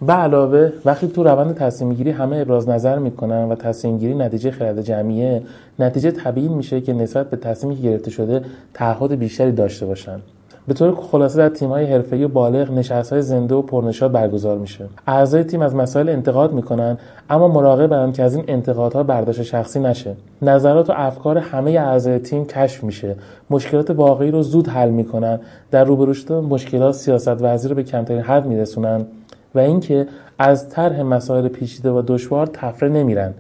به 0.01 0.13
علاوه 0.13 0.71
وقتی 0.85 1.07
تو 1.07 1.23
روند 1.23 1.55
تصمیم 1.55 1.93
گیری 1.93 2.11
همه 2.11 2.37
ابراز 2.37 2.69
نظر 2.69 2.99
می‌کنن 2.99 3.43
و 3.43 3.55
تصمیم 3.55 3.97
گیری 3.97 4.15
نتیجه 4.15 4.51
خرد 4.51 4.81
جمعیه 4.81 5.41
نتیجه 5.79 6.11
طبیعی 6.11 6.47
میشه 6.47 6.81
که 6.81 6.93
نسبت 6.93 7.29
به 7.29 7.37
تصمیمی 7.37 7.75
که 7.75 7.89
گرفته 7.89 8.11
شده 8.11 8.41
تعهد 8.73 9.11
بیشتری 9.19 9.51
داشته 9.51 9.85
باشن. 9.85 10.19
به 10.67 10.73
طور 10.73 10.95
خلاصه 10.95 11.37
در 11.37 11.49
تیم‌های 11.49 11.85
حرفه‌ای 11.85 12.23
و 12.23 12.27
بالغ 12.27 12.71
نشست‌های 12.71 13.21
زنده 13.21 13.55
و 13.55 13.61
پرنشاط 13.61 14.11
برگزار 14.11 14.57
میشه. 14.57 14.85
اعضای 15.07 15.43
تیم 15.43 15.61
از 15.61 15.75
مسائل 15.75 16.09
انتقاد 16.09 16.53
می‌کنن 16.53 16.97
اما 17.29 17.47
مراقبن 17.47 18.11
که 18.11 18.23
از 18.23 18.35
این 18.35 18.43
انتقادها 18.47 19.03
برداشت 19.03 19.41
شخصی 19.41 19.79
نشه. 19.79 20.15
نظرات 20.41 20.89
و 20.89 20.93
افکار 20.95 21.37
همه 21.37 21.71
اعضای 21.71 22.19
تیم 22.19 22.45
کشف 22.45 22.83
میشه. 22.83 23.15
مشکلات 23.49 23.89
واقعی 23.89 24.31
رو 24.31 24.43
زود 24.43 24.67
حل 24.67 24.89
می‌کنن. 24.89 25.39
در 25.71 25.83
روبرو 25.83 26.13
شدن 26.13 26.35
مشکلات 26.35 26.95
سیاست 26.95 27.41
وزیر 27.41 27.69
رو 27.69 27.75
به 27.75 27.83
کمترین 27.83 28.21
حد 28.21 28.45
میرسونن 28.45 29.05
و 29.55 29.59
اینکه 29.59 30.07
از 30.39 30.69
طرح 30.69 31.01
مسائل 31.01 31.47
پیچیده 31.47 31.91
و 31.91 32.01
دشوار 32.07 32.47
تفره 32.47 32.89
نمیرن 32.89 33.33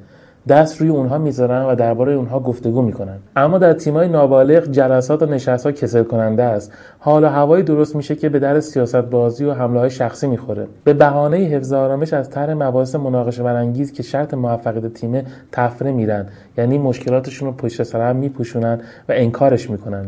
دست 0.47 0.81
روی 0.81 0.89
اونها 0.89 1.17
می‌ذارن 1.17 1.65
و 1.65 1.75
درباره 1.75 2.13
اونها 2.13 2.39
گفتگو 2.39 2.81
می‌کنن. 2.81 3.17
اما 3.35 3.57
در 3.57 3.73
تیمای 3.73 4.07
نابالغ 4.07 4.63
جلسات 4.63 5.23
و 5.23 5.25
نشست 5.25 5.65
ها 5.65 5.71
کسل 5.71 6.03
کننده 6.03 6.43
است. 6.43 6.71
حال 6.99 7.23
و 7.23 7.27
هوایی 7.27 7.63
درست 7.63 7.95
میشه 7.95 8.15
که 8.15 8.29
به 8.29 8.39
در 8.39 8.59
سیاست 8.59 8.95
بازی 8.95 9.45
و 9.45 9.53
حمله 9.53 9.79
های 9.79 9.89
شخصی 9.89 10.27
می‌خوره. 10.27 10.67
به 10.83 10.93
بهانه 10.93 11.37
حفظ 11.37 11.73
آرامش 11.73 12.13
از 12.13 12.29
طرح 12.29 12.53
مباحث 12.53 12.95
مناقشه 12.95 13.43
برانگیز 13.43 13.91
که 13.93 14.03
شرط 14.03 14.33
موفقیت 14.33 14.93
تیم 14.93 15.23
تفره 15.51 15.91
میرن. 15.91 16.25
یعنی 16.57 16.77
مشکلاتشون 16.77 17.47
رو 17.47 17.53
پشت 17.53 17.83
سر 17.83 18.09
هم 18.09 18.15
میپوشونن 18.15 18.79
و 19.09 19.13
انکارش 19.15 19.69
می‌کنن. 19.69 20.05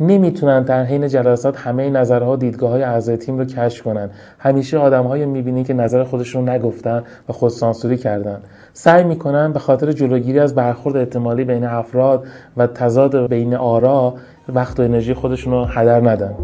نمی‌تونن 0.00 0.62
در 0.62 0.84
حین 0.84 1.08
جلسات 1.08 1.56
همه 1.56 1.90
نظرها 1.90 2.32
و 2.32 2.36
دیدگاه 2.36 2.70
های 2.70 2.82
اعضای 2.82 3.16
تیم 3.16 3.38
رو 3.38 3.44
کشف 3.44 3.82
کنن. 3.82 4.10
همیشه 4.38 4.78
آدمهایی 4.78 5.26
می‌بینی 5.26 5.64
که 5.64 5.74
نظر 5.74 6.04
خودشون 6.04 6.46
رو 6.46 6.52
نگفتن 6.52 7.02
و 7.28 7.32
خودسانسوری 7.32 7.96
کردن. 7.96 8.40
سعی 8.72 9.04
می‌کنن 9.04 9.52
به 9.52 9.58
خاطر 9.58 9.92
جلوگیری 9.92 10.38
از 10.38 10.54
برخورد 10.54 10.96
احتمالی 10.96 11.44
بین 11.44 11.64
افراد 11.64 12.26
و 12.56 12.66
تضاد 12.66 13.28
بین 13.28 13.54
آرا 13.54 14.14
وقت 14.48 14.80
و 14.80 14.82
انرژی 14.82 15.14
خودشون 15.14 15.52
رو 15.52 15.64
هدر 15.64 16.10
ندن. 16.10 16.34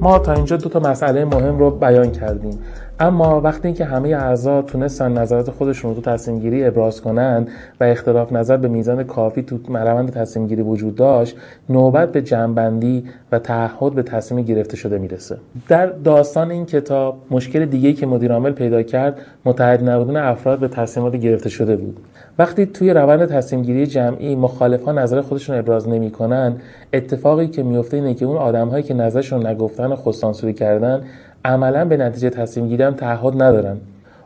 ما 0.00 0.18
تا 0.18 0.32
اینجا 0.32 0.56
دو 0.56 0.68
تا 0.68 0.80
مسئله 0.80 1.24
مهم 1.24 1.58
رو 1.58 1.70
بیان 1.70 2.10
کردیم. 2.10 2.58
اما 3.00 3.40
وقتی 3.40 3.72
که 3.72 3.84
همه 3.84 4.08
اعضا 4.08 4.62
تونستن 4.62 5.12
نظرات 5.12 5.50
خودشون 5.50 5.94
رو 5.94 6.00
تو 6.00 6.10
تصمیم 6.10 6.38
گیری 6.38 6.64
ابراز 6.64 7.00
کنن 7.00 7.46
و 7.80 7.84
اختلاف 7.84 8.32
نظر 8.32 8.56
به 8.56 8.68
میزان 8.68 9.04
کافی 9.04 9.42
تو 9.42 9.58
روند 9.68 10.10
تصمیم 10.10 10.46
گیری 10.46 10.62
وجود 10.62 10.94
داشت 10.94 11.36
نوبت 11.68 12.12
به 12.12 12.22
جنبندی 12.22 13.04
و 13.32 13.38
تعهد 13.38 13.92
به 13.92 14.02
تصمیم 14.02 14.44
گرفته 14.44 14.76
شده 14.76 14.98
می‌رسه. 14.98 15.36
در 15.68 15.86
داستان 15.86 16.50
این 16.50 16.66
کتاب 16.66 17.16
مشکل 17.30 17.66
دیگه 17.66 17.92
که 17.92 18.06
مدیر 18.06 18.32
عامل 18.32 18.52
پیدا 18.52 18.82
کرد 18.82 19.18
متحد 19.44 19.88
نبودن 19.88 20.16
افراد 20.16 20.58
به 20.58 20.68
تصمیمات 20.68 21.16
گرفته 21.16 21.48
شده 21.48 21.76
بود. 21.76 22.00
وقتی 22.38 22.66
توی 22.66 22.90
روند 22.90 23.26
تصمیم 23.26 23.62
گیری 23.62 23.86
جمعی 23.86 24.36
مخالفان 24.36 24.98
نظر 24.98 25.20
خودشون 25.20 25.58
ابراز 25.58 25.88
نمی‌کنن 25.88 26.56
اتفاقی 26.92 27.48
که 27.48 27.62
میفته 27.62 27.96
اینه 27.96 28.14
که 28.14 28.24
اون 28.26 28.36
آدمهایی 28.36 28.82
که 28.82 28.94
نظرشون 28.94 29.46
نگفتن 29.46 29.86
و 29.86 29.96
خودسانسوری 29.96 30.52
کردن 30.52 31.02
عملا 31.44 31.84
به 31.84 31.96
نتیجه 31.96 32.30
تصمیم 32.30 32.68
گیری 32.68 32.82
هم 32.82 32.94
تعهد 32.94 33.42
ندارن 33.42 33.76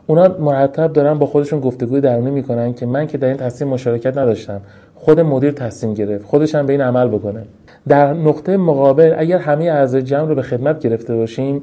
اونا 0.07 0.35
مرتب 0.39 0.93
دارن 0.93 1.19
با 1.19 1.25
خودشون 1.25 1.59
گفتگوی 1.59 2.01
درونی 2.01 2.31
می‌کنن 2.31 2.73
که 2.73 2.85
من 2.85 3.07
که 3.07 3.17
در 3.17 3.27
این 3.27 3.37
تصمیم 3.37 3.71
مشارکت 3.71 4.17
نداشتم 4.17 4.61
خود 4.95 5.19
مدیر 5.19 5.51
تصمیم 5.51 5.93
گرفت 5.93 6.25
خودش 6.25 6.55
هم 6.55 6.65
به 6.65 6.73
این 6.73 6.81
عمل 6.81 7.07
بکنه. 7.07 7.43
در 7.87 8.13
نقطه 8.13 8.57
مقابل 8.57 9.15
اگر 9.17 9.37
همه 9.37 9.65
اعضای 9.65 10.01
جمع 10.01 10.27
رو 10.27 10.35
به 10.35 10.41
خدمت 10.41 10.79
گرفته 10.79 11.15
باشیم 11.15 11.61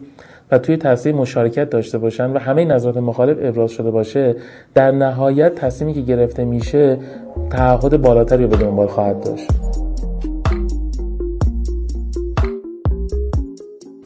و 0.50 0.58
توی 0.58 0.76
تصمیم 0.76 1.16
مشارکت 1.16 1.70
داشته 1.70 1.98
باشن 1.98 2.30
و 2.30 2.38
همه 2.38 2.64
نظرات 2.64 2.96
مخالف 2.96 3.36
ابراز 3.40 3.70
شده 3.70 3.90
باشه 3.90 4.36
در 4.74 4.90
نهایت 4.90 5.54
تصمیمی 5.54 5.94
که 5.94 6.00
گرفته 6.00 6.44
میشه 6.44 6.96
تعهد 7.50 8.02
بالاتری 8.02 8.46
به 8.46 8.56
دنبال 8.56 8.86
خواهد 8.86 9.20
داشت. 9.24 9.50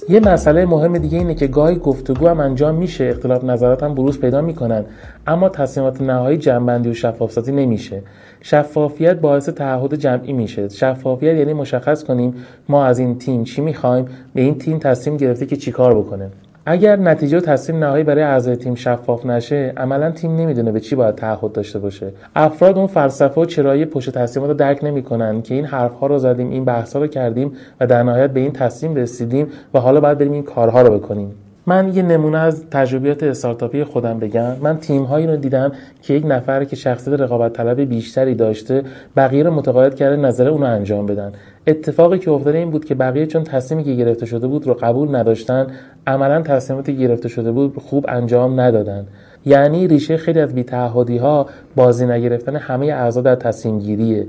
یه 0.08 0.20
مسئله 0.20 0.66
مهم 0.66 0.98
دیگه 0.98 1.18
اینه 1.18 1.34
که 1.34 1.46
گاهی 1.46 1.76
گفتگو 1.76 2.28
هم 2.28 2.40
انجام 2.40 2.74
میشه 2.74 3.04
اختلاف 3.04 3.44
نظرات 3.44 3.82
هم 3.82 3.94
بروز 3.94 4.20
پیدا 4.20 4.40
می‌کنن 4.40 4.84
اما 5.26 5.48
تصمیمات 5.48 6.00
نهایی 6.00 6.38
جنبندی 6.38 6.88
و 6.88 6.94
شفاف 6.94 7.48
نمیشه. 7.48 8.02
شفافیت 8.40 9.20
باعث 9.20 9.48
تعهد 9.48 9.94
جمعی 9.94 10.32
میشه. 10.32 10.68
شفافیت 10.68 11.36
یعنی 11.36 11.52
مشخص 11.52 12.04
کنیم 12.04 12.34
ما 12.68 12.84
از 12.84 12.98
این 12.98 13.18
تیم 13.18 13.44
چی 13.44 13.60
می‌خوایم 13.60 14.04
به 14.34 14.40
این 14.40 14.58
تیم 14.58 14.78
تصمیم 14.78 15.16
گرفته 15.16 15.46
که 15.46 15.56
چیکار 15.56 15.98
بکنه. 15.98 16.30
اگر 16.66 16.96
نتیجه 16.96 17.38
و 17.38 17.40
تصمیم 17.40 17.84
نهایی 17.84 18.04
برای 18.04 18.22
اعضای 18.22 18.56
تیم 18.56 18.74
شفاف 18.74 19.26
نشه 19.26 19.72
عملا 19.76 20.10
تیم 20.10 20.36
نمی‌دونه 20.36 20.72
به 20.72 20.80
چی 20.80 20.96
باید 20.96 21.14
تعهد 21.14 21.52
داشته 21.52 21.78
باشه. 21.78 22.12
افراد 22.36 22.78
اون 22.78 22.86
فلسفه 22.86 23.40
و 23.40 23.44
چرایی 23.44 23.84
پشت 23.84 24.10
تصمیمات 24.10 24.50
رو 24.50 24.56
درک 24.56 24.84
نمی‌کنن 24.84 25.42
که 25.42 25.54
این 25.54 25.64
حرفها 25.64 26.06
رو 26.06 26.18
زدیم 26.18 26.50
این 26.50 26.64
بحث 26.64 26.96
رو 26.96 27.06
کردیم 27.06 27.52
و 27.80 27.86
در 27.86 28.02
نهایت 28.02 28.30
به 28.30 28.40
این 28.40 28.52
تصمیم 28.52 28.94
رسیدیم 28.94 29.46
و 29.74 29.78
حالا 29.78 30.00
باید 30.00 30.18
بریم 30.18 30.32
این 30.32 30.42
کارها 30.42 30.82
رو 30.82 30.98
بکنیم. 30.98 31.34
من 31.66 31.94
یه 31.94 32.02
نمونه 32.02 32.38
از 32.38 32.64
تجربیات 32.70 33.22
استارتاپی 33.22 33.84
خودم 33.84 34.18
بگم. 34.18 34.56
من 34.60 34.78
تیم 34.78 35.02
هایی 35.02 35.26
رو 35.26 35.36
دیدم 35.36 35.72
که 36.02 36.14
یک 36.14 36.24
نفر 36.26 36.64
که 36.64 36.76
شخصیت 36.76 37.20
رقابت 37.20 37.52
طلب 37.52 37.80
بیشتری 37.80 38.34
داشته 38.34 38.82
بقیه 39.16 39.42
رو 39.42 39.50
متقاعد 39.50 39.94
کرده 39.94 40.16
نظر 40.16 40.48
اون 40.48 40.60
رو 40.60 40.66
انجام 40.66 41.06
بدن. 41.06 41.32
اتفاقی 41.66 42.18
که 42.18 42.30
افتاده 42.30 42.58
این 42.58 42.70
بود 42.70 42.84
که 42.84 42.94
بقیه 42.94 43.26
چون 43.26 43.44
تصمیمی 43.44 43.84
که 43.84 43.94
گرفته 43.94 44.26
شده 44.26 44.46
بود 44.46 44.66
رو 44.66 44.74
قبول 44.74 45.16
نداشتن 45.16 45.66
عملا 46.06 46.42
تصمیماتی 46.42 46.96
که 46.96 46.98
گرفته 46.98 47.28
شده 47.28 47.52
بود 47.52 47.78
خوب 47.78 48.04
انجام 48.08 48.60
ندادن. 48.60 49.06
یعنی 49.46 49.88
ریشه 49.88 50.16
خیلی 50.16 50.40
از 50.40 50.54
بیتعهدی 50.54 51.18
ها 51.18 51.46
بازی 51.76 52.06
نگرفتن 52.06 52.56
همه 52.56 52.86
اعضا 52.86 53.20
در 53.20 53.34
تصمیم 53.34 53.78
گیریه 53.78 54.26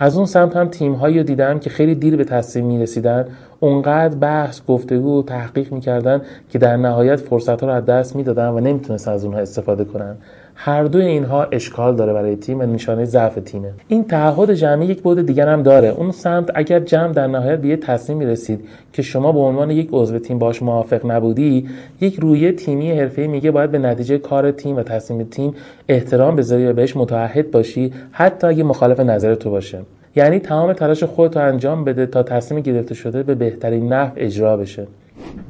از 0.00 0.16
اون 0.16 0.26
سمت 0.26 0.56
هم 0.56 0.68
تیم 0.68 0.92
هایی 0.92 1.18
رو 1.18 1.24
دیدم 1.24 1.58
که 1.58 1.70
خیلی 1.70 1.94
دیر 1.94 2.16
به 2.16 2.24
تصمیم 2.24 2.66
می 2.66 2.78
رسیدن 2.78 3.26
اونقدر 3.60 4.14
بحث 4.14 4.60
گفتگو 4.68 5.18
و 5.18 5.22
تحقیق 5.22 5.72
می‌کردن 5.72 6.20
که 6.50 6.58
در 6.58 6.76
نهایت 6.76 7.16
فرصت 7.16 7.60
ها 7.60 7.66
رو 7.66 7.72
از 7.72 7.84
دست 7.84 8.16
می‌دادن 8.16 8.48
و 8.48 8.60
نمی‌تونستن 8.60 9.12
از 9.12 9.24
اونها 9.24 9.40
استفاده 9.40 9.84
کنن. 9.84 10.16
هر 10.54 10.84
دوی 10.84 11.04
اینها 11.04 11.44
اشکال 11.44 11.96
داره 11.96 12.12
برای 12.12 12.36
تیم 12.36 12.60
و 12.60 12.62
نشانه 12.62 13.04
ضعف 13.04 13.38
تیمه. 13.44 13.70
این 13.88 14.04
تعهد 14.04 14.52
جمعی 14.52 14.86
یک 14.86 15.02
بود 15.02 15.26
دیگر 15.26 15.48
هم 15.48 15.62
داره. 15.62 15.88
اون 15.88 16.10
سمت 16.10 16.50
اگر 16.54 16.80
جمع 16.80 17.12
در 17.12 17.26
نهایت 17.26 17.58
به 17.58 17.68
یه 17.68 17.76
تصمیمی 17.76 18.26
رسید 18.26 18.60
که 18.92 19.02
شما 19.02 19.32
به 19.32 19.38
عنوان 19.38 19.70
یک 19.70 19.88
عضو 19.92 20.18
تیم 20.18 20.38
باش 20.38 20.62
موافق 20.62 21.10
نبودی 21.10 21.68
یک 22.00 22.14
رویه 22.14 22.52
تیمی 22.52 22.92
حرفه‌ای 22.92 23.28
میگه 23.28 23.50
باید 23.50 23.70
به 23.70 23.78
نتیجه 23.78 24.18
کار 24.18 24.50
تیم 24.50 24.76
و 24.76 24.82
تصمیم 24.82 25.26
تیم 25.30 25.54
احترام 25.88 26.36
بذاری 26.36 26.66
و 26.66 26.72
بهش 26.72 26.96
متعهد 26.96 27.50
باشی 27.50 27.92
حتی 28.12 28.46
اگه 28.46 28.64
مخالف 28.64 29.00
نظر 29.00 29.34
تو 29.34 29.50
باشه. 29.50 29.78
یعنی 30.16 30.38
تمام 30.38 30.72
تلاش 30.72 31.04
خودت 31.04 31.36
رو 31.36 31.42
انجام 31.42 31.84
بده 31.84 32.06
تا 32.06 32.22
تصمیم 32.22 32.60
گرفته 32.60 32.94
شده 32.94 33.22
به 33.22 33.34
بهترین 33.34 33.92
نحو 33.92 34.12
اجرا 34.16 34.56
بشه. 34.56 34.86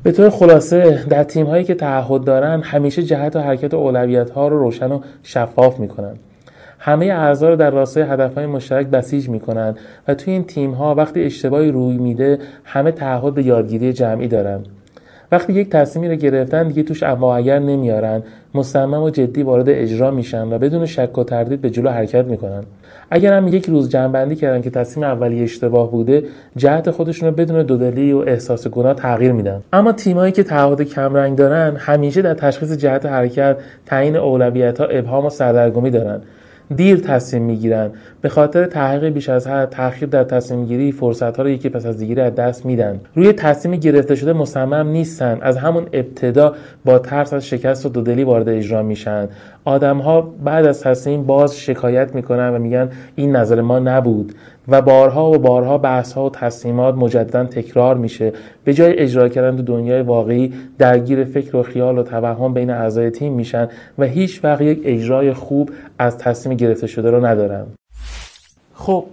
به 0.03 0.13
طور 0.13 0.31
خلاصه 0.31 1.05
در 1.09 1.25
تیم 1.25 1.47
هایی 1.47 1.65
که 1.65 1.75
تعهد 1.75 2.25
دارن 2.25 2.61
همیشه 2.61 3.03
جهت 3.03 3.37
و 3.37 3.41
حرکت 3.41 3.75
و 3.75 3.77
اولویت 3.77 4.31
ها 4.31 4.49
رو 4.49 4.59
روشن 4.59 4.93
و 4.93 5.01
شفاف 5.23 5.81
می‌کنن. 5.81 6.15
همه 6.79 7.07
اعضا 7.07 7.49
رو 7.49 7.57
در 7.57 7.71
راستای 7.71 8.03
هدف 8.03 8.35
های 8.35 8.47
مشترک 8.47 8.87
بسیج 8.87 9.29
می‌کنن 9.29 9.75
و 10.09 10.15
توی 10.15 10.33
این 10.33 10.45
تیم 10.45 10.71
ها 10.71 10.95
وقتی 10.95 11.25
اشتباهی 11.25 11.71
روی 11.71 11.97
میده 11.97 12.39
همه 12.65 12.93
تعهد 12.93 13.35
به 13.35 13.43
یادگیری 13.43 13.93
جمعی 13.93 14.29
دارن. 14.29 14.61
وقتی 15.33 15.53
یک 15.53 15.71
تصمیمی 15.71 16.09
رو 16.09 16.21
گرفتن 16.21 16.69
دیگه 16.69 16.83
توش 16.83 17.03
اما 17.03 17.37
اگر 17.37 17.59
نمیارن 17.59 18.23
مصمم 18.55 19.03
و 19.03 19.11
جدی 19.11 19.43
وارد 19.43 19.69
اجرا 19.69 20.11
میشن 20.11 20.53
و 20.53 20.59
بدون 20.59 20.87
شک 20.87 21.19
و 21.19 21.25
تردید 21.25 21.61
به 21.61 21.71
جلو 21.71 21.91
حرکت 21.91 22.25
می‌کنن. 22.25 22.65
اگر 23.11 23.33
هم 23.33 23.49
یک 23.49 23.67
روز 23.67 23.89
جنبندی 23.89 24.37
کردن 24.37 24.63
که 24.63 24.71
تصمیم 24.71 25.07
اولی 25.07 25.43
اشتباه 25.43 25.91
بوده 25.91 26.25
جهت 26.57 26.91
خودشون 26.91 27.29
رو 27.29 27.35
بدون 27.35 27.63
دودلی 27.63 28.13
و 28.13 28.19
احساس 28.19 28.69
گناه 28.69 28.95
تغییر 28.95 29.33
میدن. 29.33 29.63
اما 29.73 29.93
تیمایی 29.93 30.33
که 30.33 30.43
تعهد 30.43 30.83
کمرنگ 30.83 31.39
دارن 31.39 31.77
همیشه 31.77 32.23
در 32.23 32.35
تشخیص 32.35 32.73
جهت 32.73 33.07
حرکت 33.07 33.57
تعیین 33.87 34.17
اولویت 34.17 34.81
ها 34.81 34.87
ابهام 34.87 35.27
و 35.27 35.31
سردرگمی 35.31 35.91
دارن. 35.91 36.21
دیر 36.77 36.99
تصمیم 36.99 37.43
می‌گیرن. 37.43 37.91
به 38.21 38.29
خاطر 38.29 38.67
تحقیق 38.67 39.13
بیش 39.13 39.29
از 39.29 39.47
حد 39.47 39.69
تاخیر 39.69 40.09
در 40.09 40.25
تصمیم 40.25 40.65
گیری 40.67 40.93
فرصت 40.93 41.37
ها 41.37 41.43
رو 41.43 41.49
یکی 41.49 41.69
پس 41.69 41.87
از 41.87 41.99
دیگری 41.99 42.21
از 42.21 42.35
دست 42.35 42.67
میدن. 42.67 43.01
روی 43.15 43.33
تصمیم 43.33 43.81
گرفته 43.81 44.15
شده 44.15 44.33
مصمم 44.33 44.89
نیستن. 44.89 45.39
از 45.41 45.57
همون 45.57 45.87
ابتدا 45.93 46.55
با 46.85 46.99
ترس 46.99 47.33
از 47.33 47.47
شکست 47.47 47.87
و 47.87 47.89
دودلی 47.89 48.25
وارد 48.25 48.49
اجرا 48.49 48.83
میشن. 48.83 49.29
آدم 49.65 49.99
ها 49.99 50.21
بعد 50.45 50.67
از 50.67 50.81
تصمیم 50.81 51.23
باز 51.23 51.59
شکایت 51.59 52.15
می‌کنن 52.15 52.55
و 52.55 52.59
میگن 52.59 52.91
این 53.17 53.37
نظر 53.37 53.61
ما 53.61 53.79
نبود. 53.79 54.35
و 54.69 54.83
بارها 54.83 55.31
و 55.31 55.39
بارها 55.39 55.79
بحث 55.79 56.13
ها 56.13 56.27
و 56.27 56.31
تصمیمات 56.31 56.95
مجددا 56.95 57.45
تکرار 57.45 57.97
میشه. 57.97 58.33
به 58.65 58.75
جای 58.75 58.99
اجرا 58.99 59.29
کردن 59.29 59.57
تو 59.57 59.63
دنیای 59.63 60.03
واقعی 60.03 60.53
درگیر 60.79 61.25
فکر 61.25 61.57
و 61.57 61.63
خیال 61.63 61.99
و 61.99 62.03
توهم 62.03 62.55
بین 62.55 62.71
اعضای 62.71 63.11
تیم 63.11 63.33
میشن 63.33 63.69
و 63.99 64.05
هیچ 64.05 64.45
وقت 64.45 64.61
یک 64.61 64.81
اجرای 64.85 65.33
خوب 65.33 65.71
از 65.99 66.19
تصمیم 66.19 66.57
گرفته 66.57 66.87
شده 66.87 67.11
رو 67.11 67.27
ندارن. 67.27 67.67
خب 68.75 69.05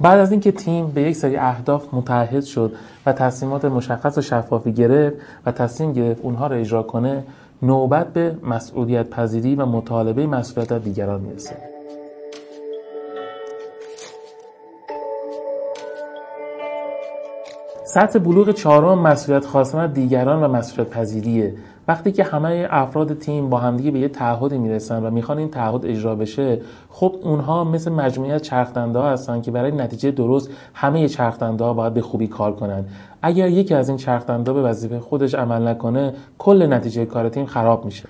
بعد 0.00 0.18
از 0.18 0.30
اینکه 0.30 0.52
تیم 0.52 0.86
به 0.86 1.02
یک 1.02 1.16
سری 1.16 1.36
اهداف 1.36 1.94
متحد 1.94 2.44
شد 2.44 2.72
و 3.06 3.12
تصمیمات 3.12 3.64
مشخص 3.64 4.18
و 4.18 4.20
شفافی 4.20 4.72
گرفت 4.72 5.16
و 5.46 5.52
تصمیم 5.52 5.92
گرفت 5.92 6.20
اونها 6.22 6.46
رو 6.46 6.56
اجرا 6.56 6.82
کنه 6.82 7.24
نوبت 7.62 8.12
به 8.12 8.34
مسئولیت 8.42 9.10
پذیری 9.10 9.54
و 9.54 9.66
مطالبه 9.66 10.26
مسئولیت 10.26 10.72
دیگران 10.72 11.20
می‌رسه. 11.20 11.77
سطح 17.88 18.18
بلوغ 18.18 18.50
چهارم 18.50 18.98
مسئولیت 18.98 19.46
خواستن 19.46 19.86
دیگران 19.86 20.42
و 20.42 20.48
مسئولیت 20.48 20.90
پذیریه. 20.90 21.54
وقتی 21.88 22.12
که 22.12 22.24
همه 22.24 22.66
افراد 22.70 23.18
تیم 23.18 23.50
با 23.50 23.58
همدیگه 23.58 23.90
به 23.90 23.98
یه 23.98 24.08
تعهدی 24.08 24.58
می‌رسن 24.58 25.02
و 25.02 25.10
می‌خوان 25.10 25.38
این 25.38 25.50
تعهد 25.50 25.86
اجرا 25.86 26.14
بشه 26.14 26.60
خب 26.90 27.14
اونها 27.22 27.64
مثل 27.64 27.92
مجموعه 27.92 28.32
از 28.32 28.42
چرخدنده 28.42 28.98
ها 28.98 29.10
هستن 29.10 29.40
که 29.40 29.50
برای 29.50 29.72
نتیجه 29.72 30.10
درست 30.10 30.50
همه 30.74 31.08
چرخدنده 31.08 31.64
ها 31.64 31.72
باید 31.72 31.94
به 31.94 32.00
خوبی 32.00 32.26
کار 32.26 32.52
کنن. 32.52 32.84
اگر 33.22 33.48
یکی 33.48 33.74
از 33.74 33.88
این 33.88 33.98
چرخدنده 33.98 34.52
به 34.52 34.62
وظیفه 34.62 35.00
خودش 35.00 35.34
عمل 35.34 35.68
نکنه 35.68 36.14
کل 36.38 36.72
نتیجه 36.72 37.04
کار 37.04 37.28
تیم 37.28 37.46
خراب 37.46 37.84
میشه. 37.84 38.08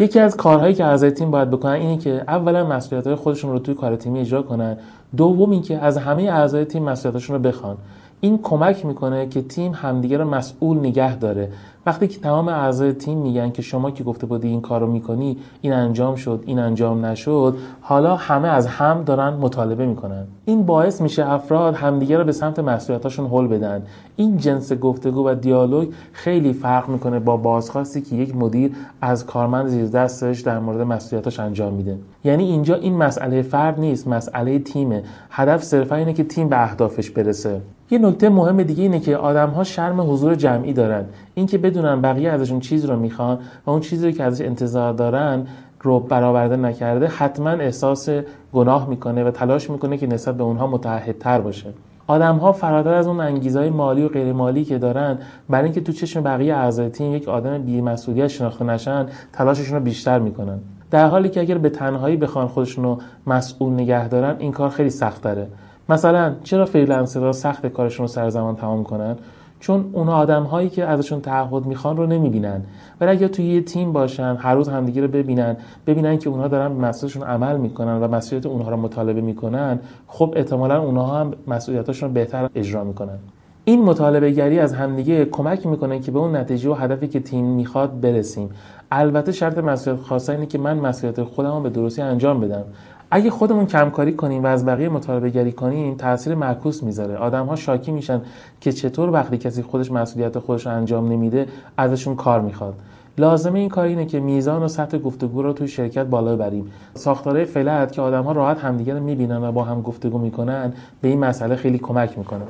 یکی 0.00 0.20
از 0.20 0.36
کارهایی 0.36 0.74
که 0.74 0.84
اعضای 0.84 1.10
تیم 1.10 1.30
باید 1.30 1.50
بکنن 1.50 1.72
اینه 1.72 1.98
که 1.98 2.22
اولا 2.28 2.66
مسئولیت 2.66 3.14
خودشون 3.14 3.52
رو 3.52 3.58
توی 3.58 3.74
کار 3.74 3.96
تیمی 3.96 4.20
اجرا 4.20 4.42
کنن. 4.42 4.76
دوم 5.16 5.50
اینکه 5.50 5.78
از 5.78 5.98
همه 5.98 6.22
اعضای 6.22 6.64
تیم 6.64 6.82
مسئولیتشون 6.82 7.36
رو 7.36 7.42
بخوان. 7.42 7.76
این 8.20 8.38
کمک 8.42 8.86
می‌کنه 8.86 9.26
که 9.26 9.42
تیم 9.42 9.72
همدیگه 9.74 10.18
رو 10.18 10.24
مسئول 10.24 10.78
نگه 10.78 11.16
داره. 11.16 11.48
وقتی 11.86 12.08
که 12.08 12.20
تمام 12.20 12.48
اعضای 12.48 12.92
تیم 12.92 13.18
میگن 13.18 13.50
که 13.50 13.62
شما 13.62 13.90
که 13.90 14.04
گفته 14.04 14.26
بودی 14.26 14.48
این 14.48 14.60
کارو 14.60 14.86
می‌کنی 14.86 15.36
این 15.60 15.72
انجام 15.72 16.14
شد 16.14 16.42
این 16.46 16.58
انجام 16.58 17.06
نشد 17.06 17.56
حالا 17.80 18.16
همه 18.16 18.48
از 18.48 18.66
هم 18.66 19.02
دارن 19.02 19.28
مطالبه 19.28 19.86
می‌کنن. 19.86 20.26
این 20.44 20.66
باعث 20.66 21.00
میشه 21.00 21.32
افراد 21.32 21.74
همدیگه 21.74 22.18
رو 22.18 22.24
به 22.24 22.32
سمت 22.32 22.58
مسئولیتاشون 22.58 23.26
هل 23.26 23.46
بدن. 23.46 23.82
این 24.16 24.36
جنس 24.36 24.72
گفتگو 24.72 25.28
و 25.28 25.34
دیالوگ 25.34 25.88
خیلی 26.12 26.52
فرق 26.52 26.88
می‌کنه 26.88 27.18
با 27.18 27.36
بازخواستی 27.36 28.00
که 28.00 28.16
یک 28.16 28.36
مدیر 28.36 28.72
از 29.00 29.26
کارمند 29.26 29.66
زیر 29.66 29.86
دستش 29.86 30.40
در 30.40 30.58
مورد 30.58 30.80
مسئولیتاش 30.80 31.40
انجام 31.40 31.72
میده. 31.72 31.98
یعنی 32.24 32.44
اینجا 32.44 32.74
این 32.74 32.96
مسئله 32.96 33.42
فرد 33.42 33.80
نیست 33.80 34.08
مسئله 34.08 34.58
تیمه. 34.58 35.02
هدف 35.30 35.62
صرفا 35.62 35.96
اینه 35.96 36.12
که 36.12 36.24
تیم 36.24 36.48
به 36.48 36.62
اهدافش 36.62 37.10
برسه. 37.10 37.60
یه 37.90 37.98
نکته 37.98 38.28
مهم 38.28 38.62
دیگه 38.62 38.82
اینه 38.82 39.00
که 39.00 39.16
آدم 39.16 39.50
ها 39.50 39.64
شرم 39.64 40.12
حضور 40.12 40.34
جمعی 40.34 40.72
دارن. 40.72 41.04
اینکه 41.34 41.58
بدونن 41.58 42.00
بقیه 42.00 42.30
ازشون 42.30 42.60
چیز 42.60 42.84
رو 42.84 42.96
می‌خوان 42.96 43.38
و 43.66 43.70
اون 43.70 43.80
چیزی 43.80 44.12
که 44.12 44.24
ازش 44.24 44.44
انتظار 44.44 44.92
دارن 44.92 45.46
رو 45.82 46.00
برآورده 46.00 46.56
نکرده 46.56 47.06
حتما 47.06 47.50
احساس 47.50 48.08
گناه 48.52 48.88
می‌کنه 48.88 49.24
و 49.24 49.30
تلاش 49.30 49.70
می‌کنه 49.70 49.96
که 49.96 50.06
نسبت 50.06 50.36
به 50.36 50.44
اونها 50.44 50.66
متعهدتر 50.66 51.40
باشه. 51.40 51.66
آدم 52.06 52.36
ها 52.36 52.52
فراتر 52.52 52.94
از 52.94 53.06
اون 53.06 53.20
انگیزهای 53.20 53.70
مالی 53.70 54.04
و 54.04 54.08
غیر 54.08 54.32
مالی 54.32 54.64
که 54.64 54.78
دارن 54.78 55.18
برای 55.48 55.64
اینکه 55.64 55.80
تو 55.80 55.92
چشم 55.92 56.22
بقیه 56.22 56.54
اعضای 56.54 56.88
تیم 56.88 57.14
یک 57.14 57.28
آدم 57.28 57.62
بی‌مسئولیت 57.62 58.28
شناخته 58.28 58.64
نشن 58.64 59.06
تلاششون 59.32 59.78
رو 59.78 59.84
بیشتر 59.84 60.18
می‌کنن. 60.18 60.58
در 60.90 61.06
حالی 61.06 61.28
که 61.28 61.40
اگر 61.40 61.58
به 61.58 61.70
تنهایی 61.70 62.16
بخوان 62.16 62.46
خودشون 62.46 62.84
رو 62.84 62.98
مسئول 63.26 63.72
نگه 63.72 64.08
دارن 64.08 64.36
این 64.38 64.52
کار 64.52 64.70
خیلی 64.70 64.90
سخت 64.90 65.22
داره 65.22 65.46
مثلا 65.88 66.34
چرا 66.42 66.64
فریلنسرها 66.64 67.32
سخت 67.32 67.66
کارشون 67.66 68.04
رو 68.04 68.08
سر 68.08 68.28
زمان 68.28 68.56
تمام 68.56 68.84
کنن؟ 68.84 69.16
چون 69.60 69.90
اون 69.92 70.08
آدم 70.08 70.42
هایی 70.42 70.68
که 70.68 70.84
ازشون 70.84 71.20
تعهد 71.20 71.66
می‌خوان 71.66 71.96
رو 71.96 72.06
نمی‌بینن. 72.06 72.62
ولی 73.00 73.10
اگر 73.10 73.28
توی 73.28 73.44
یه 73.44 73.60
تیم 73.60 73.92
باشن 73.92 74.36
هر 74.36 74.54
روز 74.54 74.68
همدیگه 74.68 75.02
رو 75.02 75.08
ببینن 75.08 75.56
ببینن 75.86 76.18
که 76.18 76.30
اونها 76.30 76.48
دارن 76.48 76.68
به 76.68 76.80
مسئولیتشون 76.80 77.22
عمل 77.22 77.56
می‌کنن 77.56 78.02
و 78.02 78.08
مسئولیت 78.08 78.46
اونها 78.46 78.70
رو 78.70 78.76
مطالبه 78.76 79.20
می‌کنن 79.20 79.78
خب 80.06 80.34
احتمالا 80.36 80.82
اونها 80.82 81.20
هم 81.20 81.32
مسئولیتاشون 81.46 82.12
بهتر 82.12 82.48
اجرا 82.54 82.84
می‌کنن. 82.84 83.18
این 83.64 83.82
مطالبه 83.82 84.30
گری 84.30 84.58
از 84.58 84.74
همدیگه 84.74 85.24
کمک 85.24 85.66
می‌کنه 85.66 86.00
که 86.00 86.10
به 86.10 86.18
اون 86.18 86.36
نتیجه 86.36 86.70
و 86.70 86.74
هدفی 86.74 87.08
که 87.08 87.20
تیم 87.20 87.44
می‌خواد 87.44 88.00
برسیم. 88.00 88.50
البته 88.90 89.32
شرط 89.32 89.58
مسئولیت 89.58 90.02
خاصه 90.02 90.32
اینه 90.32 90.46
که 90.46 90.58
من 90.58 90.78
مسئولیت 90.78 91.22
خودم 91.22 91.52
رو 91.52 91.60
به 91.60 91.70
درستی 91.70 92.02
انجام 92.02 92.40
بدم. 92.40 92.64
اگه 93.10 93.30
خودمون 93.30 93.66
کمکاری 93.66 94.12
کنیم 94.12 94.44
و 94.44 94.46
از 94.46 94.66
بقیه 94.66 94.88
مطالبه 94.88 95.30
گری 95.30 95.52
کنیم 95.52 95.94
تاثیر 95.94 96.34
معکوس 96.34 96.82
می‌ذاره. 96.82 97.16
آدم 97.16 97.46
ها 97.46 97.56
شاکی 97.56 97.92
میشن 97.92 98.20
که 98.60 98.72
چطور 98.72 99.10
وقتی 99.10 99.38
کسی 99.38 99.62
خودش 99.62 99.92
مسئولیت 99.92 100.38
خودش 100.38 100.66
انجام 100.66 101.12
نمیده 101.12 101.46
ازشون 101.76 102.16
کار 102.16 102.40
می‌خواد. 102.40 102.74
لازمه 103.18 103.58
این 103.58 103.68
کار 103.68 103.84
اینه 103.84 104.06
که 104.06 104.20
میزان 104.20 104.62
و 104.62 104.68
سطح 104.68 104.98
گفتگو 104.98 105.42
رو 105.42 105.52
توی 105.52 105.68
شرکت 105.68 106.06
بالا 106.06 106.36
ببریم 106.36 106.72
ساختاره 106.94 107.44
فلت 107.44 107.92
که 107.92 108.02
آدم 108.02 108.22
ها 108.22 108.32
راحت 108.32 108.58
همدیگه 108.58 108.94
رو 108.94 109.00
می‌بینن 109.00 109.44
و 109.44 109.52
با 109.52 109.64
هم 109.64 109.82
گفتگو 109.82 110.18
می‌کنن 110.18 110.72
به 111.00 111.08
این 111.08 111.18
مسئله 111.18 111.56
خیلی 111.56 111.78
کمک 111.78 112.18
می‌کنه. 112.18 112.42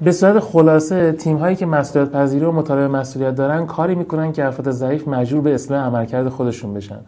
به 0.00 0.12
صورت 0.12 0.38
خلاصه 0.38 1.12
تیم 1.12 1.36
هایی 1.36 1.56
که 1.56 1.66
مسئولیت 1.66 2.10
پذیری 2.10 2.44
و 2.44 2.52
مطالبه 2.52 2.88
مسئولیت 2.88 3.34
دارن 3.34 3.66
کاری 3.66 3.94
می‌کنن 3.94 4.32
که 4.32 4.44
افراد 4.44 4.70
ضعیف 4.70 5.08
مجبور 5.08 5.40
به 5.40 5.54
اصلاح 5.54 5.86
عملکرد 5.86 6.28
خودشون 6.28 6.74
بشن. 6.74 6.98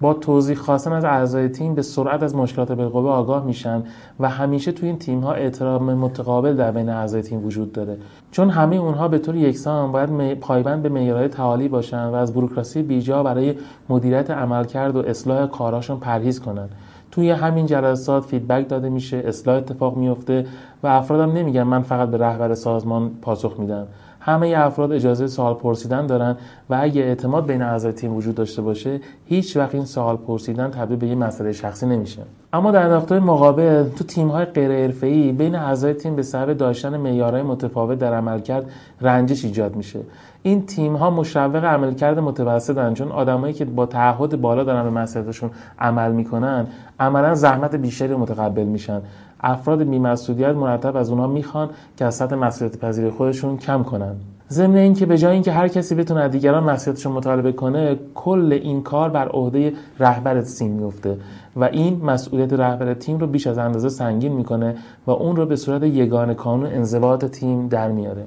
با 0.00 0.14
توضیح 0.14 0.56
خواستن 0.56 0.92
از 0.92 1.04
اعضای 1.04 1.48
تیم 1.48 1.74
به 1.74 1.82
سرعت 1.82 2.22
از 2.22 2.36
مشکلات 2.36 2.72
بالقوه 2.72 3.10
آگاه 3.10 3.44
میشن 3.44 3.82
و 4.20 4.28
همیشه 4.28 4.72
توی 4.72 4.88
این 4.88 4.98
تیم 4.98 5.20
ها 5.20 5.32
احترام 5.32 5.94
متقابل 5.94 6.56
در 6.56 6.70
بین 6.70 6.88
اعضای 6.88 7.22
تیم 7.22 7.44
وجود 7.44 7.72
داره. 7.72 7.96
چون 8.30 8.50
همه 8.50 8.76
اونها 8.76 9.08
به 9.08 9.18
طور 9.18 9.36
یکسان 9.36 9.92
باید 9.92 10.40
پایبند 10.40 10.82
به 10.82 10.88
معیارهای 10.88 11.28
تعالی 11.28 11.68
باشن 11.68 12.04
و 12.06 12.14
از 12.14 12.34
بوروکراسی 12.34 12.82
بیجا 12.82 13.22
برای 13.22 13.54
مدیریت 13.88 14.30
عملکرد 14.30 14.96
و 14.96 14.98
اصلاح 14.98 15.46
کاراشون 15.46 16.00
پرهیز 16.00 16.40
کنن. 16.40 16.68
توی 17.10 17.30
همین 17.30 17.66
جلسات 17.66 18.24
فیدبک 18.24 18.68
داده 18.68 18.88
میشه 18.88 19.16
اصلاح 19.16 19.56
اتفاق 19.56 19.96
میفته 19.96 20.46
و 20.82 20.86
افرادم 20.86 21.32
نمیگن 21.32 21.62
من 21.62 21.82
فقط 21.82 22.08
به 22.08 22.16
رهبر 22.16 22.54
سازمان 22.54 23.10
پاسخ 23.22 23.54
میدم. 23.58 23.86
همه 24.26 24.54
افراد 24.56 24.92
اجازه 24.92 25.26
سوال 25.26 25.54
پرسیدن 25.54 26.06
دارن 26.06 26.36
و 26.70 26.78
اگه 26.80 27.02
اعتماد 27.02 27.46
بین 27.46 27.62
اعضای 27.62 27.92
تیم 27.92 28.14
وجود 28.14 28.34
داشته 28.34 28.62
باشه 28.62 29.00
هیچ 29.26 29.56
وقت 29.56 29.74
این 29.74 29.84
سوال 29.84 30.16
پرسیدن 30.16 30.70
تبدیل 30.70 30.96
به 30.96 31.06
یه 31.06 31.14
مسئله 31.14 31.52
شخصی 31.52 31.86
نمیشه. 31.86 32.22
اما 32.52 32.70
در 32.70 32.94
نقطه 32.94 33.20
مقابل 33.20 33.88
تو 33.88 34.04
تیم 34.04 34.28
های 34.28 34.44
غیر 34.44 34.70
حرفه‌ای 34.70 35.32
بین 35.32 35.54
اعضای 35.54 35.94
تیم 35.94 36.16
به 36.16 36.22
سبب 36.22 36.52
داشتن 36.52 36.96
معیارهای 36.96 37.42
متفاوت 37.42 37.98
در 37.98 38.14
عملکرد 38.14 38.70
رنجش 39.00 39.44
ایجاد 39.44 39.76
میشه. 39.76 40.00
این 40.42 40.66
تیم 40.66 40.96
ها 40.96 41.10
مشوق 41.10 41.64
عملکرد 41.64 42.18
متوسطن 42.18 42.94
چون 42.94 43.12
آدمایی 43.12 43.54
که 43.54 43.64
با 43.64 43.86
تعهد 43.86 44.40
بالا 44.40 44.64
دارن 44.64 44.82
به 44.82 44.90
مسئولیتشون 44.90 45.50
عمل 45.78 46.12
می‌کنن 46.12 46.66
عملا 47.00 47.34
زحمت 47.34 47.74
بیشتری 47.74 48.14
متقبل 48.14 48.64
میشن. 48.64 49.02
افراد 49.40 49.82
بیمسئولیت 49.82 50.54
مرتب 50.54 50.96
از 50.96 51.10
اونها 51.10 51.26
می‌خوان 51.26 51.70
که 51.96 52.04
از 52.04 52.14
سطح 52.14 52.36
مسئولیت 52.36 52.78
پذیری 52.78 53.10
خودشون 53.10 53.56
کم 53.56 53.82
کنن. 53.82 54.16
ضمن 54.50 54.76
اینکه 54.76 55.06
به 55.06 55.18
جای 55.18 55.32
اینکه 55.32 55.52
هر 55.52 55.68
کسی 55.68 55.94
بتونه 55.94 56.20
از 56.20 56.30
دیگران 56.30 56.64
مسئولیتش 56.64 57.06
مطالبه 57.06 57.52
کنه 57.52 57.96
کل 58.14 58.58
این 58.62 58.82
کار 58.82 59.10
بر 59.10 59.28
عهده 59.28 59.72
رهبر 59.98 60.40
تیم 60.40 60.70
میفته 60.70 61.18
و 61.56 61.64
این 61.64 62.04
مسئولیت 62.04 62.52
رهبر 62.52 62.94
تیم 62.94 63.18
رو 63.18 63.26
بیش 63.26 63.46
از 63.46 63.58
اندازه 63.58 63.88
سنگین 63.88 64.32
می‌کنه 64.32 64.76
و 65.06 65.10
اون 65.10 65.36
رو 65.36 65.46
به 65.46 65.56
صورت 65.56 65.82
یگان 65.82 66.34
کانون 66.34 66.66
انضباط 66.66 67.24
تیم 67.24 67.68
در 67.68 67.92
میاره. 67.92 68.24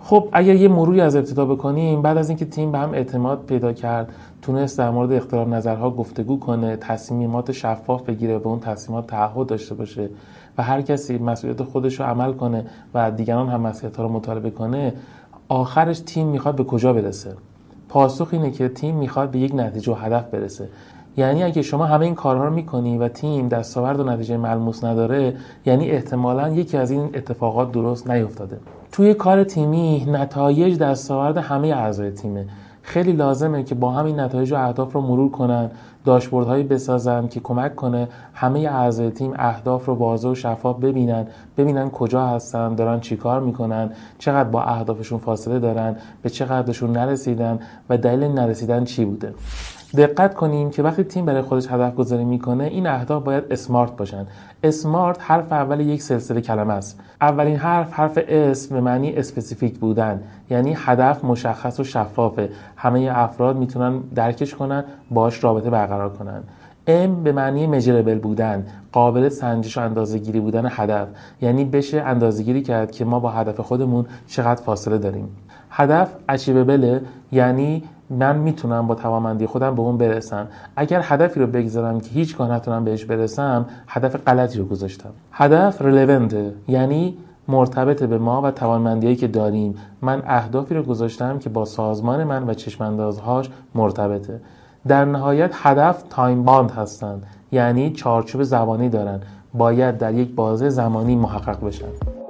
خب 0.00 0.28
اگر 0.32 0.54
یه 0.54 0.68
مروری 0.68 1.00
از 1.00 1.16
ابتدا 1.16 1.44
بکنیم 1.44 2.02
بعد 2.02 2.16
از 2.16 2.28
اینکه 2.28 2.44
تیم 2.44 2.72
به 2.72 2.78
هم 2.78 2.92
اعتماد 2.92 3.44
پیدا 3.46 3.72
کرد 3.72 4.12
تونست 4.44 4.78
در 4.78 4.90
مورد 4.90 5.12
اختلاف 5.12 5.48
نظرها 5.48 5.90
گفتگو 5.90 6.38
کنه 6.38 6.76
تصمیمات 6.76 7.52
شفاف 7.52 8.02
بگیره 8.02 8.38
به 8.38 8.46
اون 8.46 8.60
تصمیمات 8.60 9.06
تعهد 9.06 9.46
داشته 9.46 9.74
باشه 9.74 10.08
و 10.58 10.62
هر 10.62 10.82
کسی 10.82 11.18
مسئولیت 11.18 11.62
خودش 11.62 12.00
رو 12.00 12.06
عمل 12.06 12.32
کنه 12.32 12.66
و 12.94 13.10
دیگران 13.10 13.48
هم 13.48 13.60
مسئولیت 13.60 14.00
رو 14.00 14.08
مطالبه 14.08 14.50
کنه 14.50 14.92
آخرش 15.48 16.00
تیم 16.00 16.26
می‌خواد 16.26 16.56
به 16.56 16.64
کجا 16.64 16.92
برسه؟ 16.92 17.36
پاسخ 17.88 18.28
اینه 18.32 18.50
که 18.50 18.68
تیم 18.68 18.96
می‌خواد 18.96 19.30
به 19.30 19.38
یک 19.38 19.54
نتیجه 19.54 19.92
و 19.92 19.94
هدف 19.94 20.24
برسه. 20.24 20.68
یعنی 21.16 21.42
اگه 21.42 21.62
شما 21.62 21.86
همه 21.86 22.04
این 22.04 22.14
کارها 22.14 22.44
رو 22.44 22.54
می‌کنی 22.54 22.98
و 22.98 23.08
تیم 23.08 23.48
دستاورد 23.48 24.00
و 24.00 24.04
نتیجه 24.04 24.36
ملموس 24.36 24.84
نداره 24.84 25.36
یعنی 25.66 25.90
احتمالا 25.90 26.48
یکی 26.48 26.76
از 26.76 26.90
این 26.90 27.10
اتفاقات 27.14 27.72
درست 27.72 28.10
نیفتاده. 28.10 28.58
توی 28.92 29.14
کار 29.14 29.44
تیمی 29.44 30.06
نتایج 30.08 30.78
دستاورد 30.78 31.36
همه 31.36 31.68
اعضای 31.68 32.10
تیمه. 32.10 32.46
خیلی 32.84 33.12
لازمه 33.12 33.62
که 33.62 33.74
با 33.74 33.92
همین 33.92 34.20
نتایج 34.20 34.52
و 34.52 34.56
اهداف 34.56 34.92
رو 34.92 35.00
مرور 35.00 35.30
کنن 35.30 35.70
هایی 36.32 36.64
بسازن 36.64 37.28
که 37.28 37.40
کمک 37.40 37.74
کنه 37.74 38.08
همه 38.34 38.60
اعضای 38.60 39.10
تیم 39.10 39.32
اهداف 39.36 39.86
رو 39.86 39.94
واضح 39.94 40.28
و 40.28 40.34
شفاف 40.34 40.78
ببینن 40.78 41.26
ببینن 41.56 41.90
کجا 41.90 42.26
هستن 42.26 42.74
دارن 42.74 43.00
چیکار 43.00 43.40
می‌کنن 43.40 43.90
چقدر 44.18 44.48
با 44.48 44.62
اهدافشون 44.62 45.18
فاصله 45.18 45.58
دارن 45.58 45.96
به 46.22 46.30
چقدرشون 46.30 46.92
نرسیدن 46.92 47.58
و 47.90 47.98
دلیل 47.98 48.30
نرسیدن 48.30 48.84
چی 48.84 49.04
بوده. 49.04 49.34
دقت 49.96 50.34
کنیم 50.34 50.70
که 50.70 50.82
وقتی 50.82 51.04
تیم 51.04 51.24
برای 51.24 51.42
خودش 51.42 51.66
هدف 51.70 51.94
گذاری 51.94 52.24
می‌کنه 52.24 52.64
این 52.64 52.86
اهداف 52.86 53.22
باید 53.22 53.44
SMART 53.50 53.96
باشن. 53.96 54.26
SMART 54.62 55.18
حرف 55.20 55.52
اول 55.52 55.80
یک 55.80 56.02
سلسله 56.02 56.40
کلمه 56.40 56.72
است. 56.72 57.00
اولین 57.20 57.56
حرف 57.56 57.92
حرف 57.92 58.18
S 58.28 58.74
به 58.74 58.80
معنی 58.80 59.12
specific 59.12 59.78
بودن. 59.78 60.20
یعنی 60.50 60.74
هدف 60.76 61.24
مشخص 61.24 61.80
و 61.80 61.84
شفافه. 61.84 62.48
همه 62.76 63.10
افراد 63.14 63.56
می‌تونن 63.56 63.98
درکش 64.14 64.54
کنن 64.54 64.84
باش 65.10 65.44
رابطه 65.44 65.70
برقرار 65.70 66.12
کنن. 66.12 66.42
ام 66.86 67.22
به 67.22 67.32
معنی 67.32 67.66
مجربل 67.66 68.18
بودن. 68.18 68.66
قابل 68.92 69.28
سنجش 69.28 69.78
و 69.78 69.80
اندازه 69.80 70.18
گیری 70.18 70.40
بودن 70.40 70.68
هدف. 70.70 71.08
یعنی 71.40 71.64
بشه 71.64 72.02
اندازه 72.02 72.42
گیری 72.42 72.62
کرد 72.62 72.90
که 72.90 73.04
ما 73.04 73.20
با 73.20 73.30
هدف 73.30 73.60
خودمون 73.60 74.06
چقدر 74.26 74.62
فاصله 74.62 74.98
داریم. 74.98 75.28
هدف 75.70 76.08
اچیوبله 76.28 77.00
یعنی 77.32 77.82
من 78.18 78.36
می‌تونم 78.36 78.86
با 78.86 78.94
توانمندی 78.94 79.46
خودم 79.46 79.74
به 79.74 79.80
اون 79.80 79.98
برسم. 79.98 80.46
اگر 80.76 81.00
هدفی 81.04 81.40
رو 81.40 81.46
بگذارم 81.46 82.00
که 82.00 82.10
هیچگاه 82.10 82.52
نتونم 82.52 82.84
بهش 82.84 83.04
برسم 83.04 83.66
هدف 83.88 84.16
غلطی 84.16 84.58
رو 84.58 84.64
گذاشتم. 84.64 85.10
هدف 85.32 85.82
رلونته 85.82 86.52
یعنی 86.68 87.16
مرتبط 87.48 88.02
به 88.02 88.18
ما 88.18 88.42
و 88.42 88.50
توانمندیایی 88.50 89.16
که 89.16 89.28
داریم. 89.28 89.74
من 90.02 90.22
اهدافی 90.26 90.74
رو 90.74 90.82
گذاشتم 90.82 91.38
که 91.38 91.48
با 91.48 91.64
سازمان 91.64 92.24
من 92.24 92.48
و 92.48 92.54
چشم‌اندازهاش 92.54 93.50
مرتبطه. 93.74 94.40
در 94.88 95.04
نهایت 95.04 95.50
هدف 95.54 96.02
time-bound 96.10 96.70
هستند 96.70 97.26
یعنی 97.52 97.90
چارچوب 97.90 98.42
زمانی 98.42 98.88
دارن. 98.88 99.20
باید 99.54 99.98
در 99.98 100.14
یک 100.14 100.34
بازه 100.34 100.68
زمانی 100.68 101.16
محقق 101.16 101.66
بشن. 101.66 102.23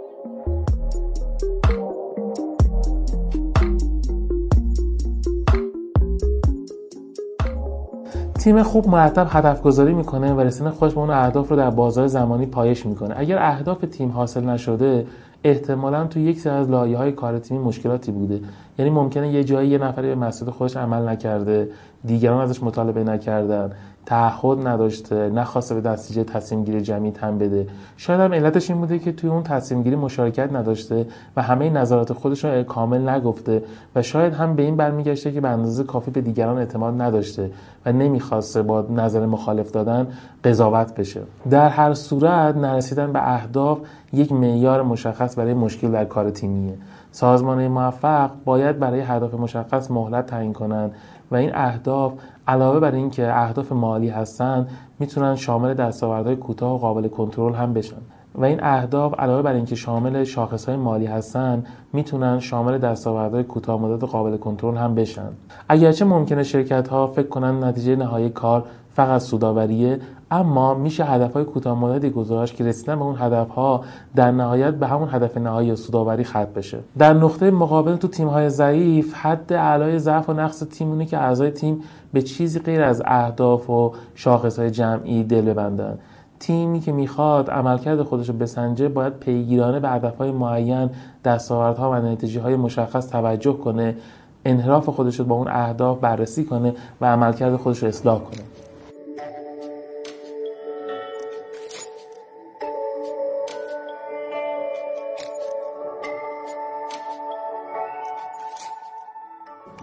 تیم 8.45 8.63
خوب 8.63 8.89
مرتب 8.89 9.27
هدف 9.31 9.63
گذاری 9.63 9.95
می‌کنه 9.95 10.35
و 10.35 10.41
رسیدن 10.41 10.71
خودش 10.71 10.95
به 10.95 11.01
اون 11.01 11.11
اهداف 11.11 11.49
رو 11.49 11.57
در 11.57 11.71
بازه 11.71 12.07
زمانی 12.07 12.47
پایش 12.47 12.87
می‌کنه. 12.87 13.15
اگر 13.17 13.39
اهداف 13.39 13.85
تیم 13.91 14.11
حاصل 14.11 14.45
نشده 14.45 15.07
احتمالا 15.45 16.07
تو 16.07 16.21
یک 16.21 16.41
سری 16.41 16.53
از 16.53 16.71
لایه 16.71 16.97
های 16.99 17.13
کار 17.13 17.39
تیمی 17.39 17.65
مشکلاتی 17.65 18.13
بوده. 18.13 18.41
یعنی 18.79 18.91
ممکنه 18.91 19.29
یه 19.29 19.45
جایی 19.45 19.69
یه 19.69 19.79
نفری 19.79 20.09
به 20.09 20.15
مسئله 20.15 20.51
خودش 20.51 20.77
عمل 20.77 21.09
نکرده 21.09 21.69
دیگران 22.05 22.41
ازش 22.41 22.63
مطالبه 22.63 23.05
نکردن. 23.05 23.73
تعهد 24.07 24.67
نداشته 24.67 25.31
نخواسته 25.31 25.81
به 25.81 25.91
نتیجه 25.91 26.25
تصمیم 26.25 26.65
گیری 26.65 26.81
جمعی 26.81 27.11
تن 27.11 27.39
بده. 27.39 27.67
شاید 27.97 28.21
هم 28.21 28.35
علتش 28.35 28.71
این 28.71 28.81
بوده 28.81 28.99
که 28.99 29.13
توی 29.13 29.31
اون 29.31 29.43
تصمیم 29.43 29.83
گیری 29.83 29.97
مشارکت 29.97 30.53
نداشته 30.53 31.07
و 31.37 31.43
همه 31.43 31.71
نظرات 31.71 32.13
خودش 32.13 32.45
رو 32.45 32.63
کامل 32.63 33.09
نگفته 33.09 33.63
و 33.95 34.03
شاید 34.03 34.33
هم 34.33 34.57
به 34.57 34.63
این 34.63 34.77
برمیگشته 34.77 35.33
که 35.33 35.41
به 35.41 35.49
اندازه 35.49 35.85
کافی 35.85 36.11
به 36.11 36.21
دیگران 36.21 36.59
اعتماد 36.59 37.03
نداشته 37.03 37.51
و 37.87 37.93
نمی‌خواسته 37.93 38.63
با 38.63 38.87
نظر 38.91 39.27
مخالف 39.27 39.71
دادن 39.71 40.07
قضاوت 40.45 40.95
بشه. 40.95 41.21
در 41.51 41.69
هر 41.69 41.95
صورت 41.95 42.57
نرسیدن 42.57 43.13
به 43.13 43.35
اهداف 43.35 43.79
یک 44.13 44.33
معیار 44.33 44.83
مشخص 44.83 45.39
برای 45.39 45.55
مشکل 45.55 45.91
در 45.91 46.05
کار 46.05 46.31
تیمیه. 46.31 46.75
سازمان 47.13 47.69
موفق 47.69 48.31
باید 48.45 48.79
برای 48.79 49.01
هدف 49.01 49.35
مشخص 49.35 49.91
مهلت 49.91 50.27
تعیین 50.27 50.53
کنند 50.53 50.93
و 51.31 51.37
این 51.37 51.51
اهداف 51.55 52.13
علاوه 52.49 52.81
بر 52.81 52.95
اینکه 52.95 53.33
اهداف 53.33 53.73
مالی 53.73 54.09
هستند 54.09 54.71
می‌تونن 54.99 55.37
شامل 55.37 55.75
دستاوردهای 55.75 56.37
کوتاه 56.37 56.75
و 56.75 56.79
قابل 56.79 57.09
کنترل 57.09 57.55
هم 57.55 57.73
بشن. 57.73 57.97
و 58.35 58.45
این 58.45 58.63
اهداف 58.63 59.15
علاوه 59.19 59.43
بر 59.43 59.53
اینکه 59.53 59.75
شامل 59.75 60.25
شاخصهای 60.25 60.77
مالی 60.77 61.07
هستن 61.07 61.65
می‌تونن 61.93 62.41
شامل 62.41 62.79
دستاوردهای 62.79 63.45
کوتاه 63.45 63.83
مدت 63.83 64.03
و 64.03 64.07
قابل 64.07 64.37
کنترل 64.37 64.77
هم 64.77 64.95
بشن. 64.95 65.29
اگرچه 65.69 66.05
ممکنه 66.05 66.43
شرکت 66.43 66.89
ها 66.89 67.07
فکر 67.07 67.29
کنن 67.29 67.65
نتیجه 67.65 67.97
نهایی 67.97 68.29
کار 68.29 68.65
فقط 68.95 69.21
سوداوریه 69.21 70.01
اما 70.31 70.75
میشه 70.75 71.05
هدفهای 71.05 71.45
کوتاه 71.45 71.79
مدتی 71.79 72.11
گذاشت 72.11 72.57
که 72.57 72.65
رسیدن 72.65 72.97
به 72.97 73.05
اون 73.05 73.17
هدفها 73.19 73.85
در 74.15 74.31
نهایت 74.31 74.75
به 74.75 74.87
همون 74.87 75.09
هدف 75.13 75.37
نهایی 75.37 75.77
سوداوری 75.77 76.25
ختم 76.25 76.49
بشه. 76.57 76.79
در 76.99 77.13
نقطه 77.15 77.51
مقابل 77.51 77.97
تو 77.97 78.09
تیم‌های 78.09 78.51
ضعیف 78.51 79.15
حد 79.15 79.53
اعلای 79.53 79.99
ضعف 79.99 80.29
و 80.29 80.33
نقص 80.33 80.63
تیمونه 80.63 81.07
که 81.07 81.19
اعضای 81.19 81.51
تیم 81.51 81.81
به 82.13 82.23
چیزی 82.23 82.59
غیر 82.59 82.83
از 82.83 83.03
اهداف 83.05 83.71
و 83.71 83.93
شاخصهای 84.15 84.71
جمعی 84.71 85.25
دل 85.25 85.41
ببندن. 85.41 85.99
تیمی 86.41 86.81
که 86.81 86.93
می‌خواد 86.93 87.51
عملکرد 87.51 88.03
خودش 88.03 88.29
رو 88.29 88.35
بسنجه 88.35 88.89
باید 88.89 89.13
پیگیرانه 89.13 89.81
به 89.81 89.89
هدفهای 89.89 90.31
معین 90.31 90.91
دستاوردها 91.25 91.91
و 91.91 91.95
نتیجه 91.95 92.41
های 92.41 92.57
مشخص 92.57 93.09
توجه 93.09 93.53
کنه 93.53 93.97
انحراف 94.45 94.89
خودش 94.89 95.19
رو 95.19 95.25
با 95.25 95.35
اون 95.35 95.49
اهداف 95.49 95.99
بررسی 95.99 96.45
کنه 96.45 96.75
و 97.01 97.07
عملکرد 97.07 97.57
خودش 97.57 97.79
رو 97.79 97.89
اصلاح 97.89 98.19
کنه. 98.19 98.54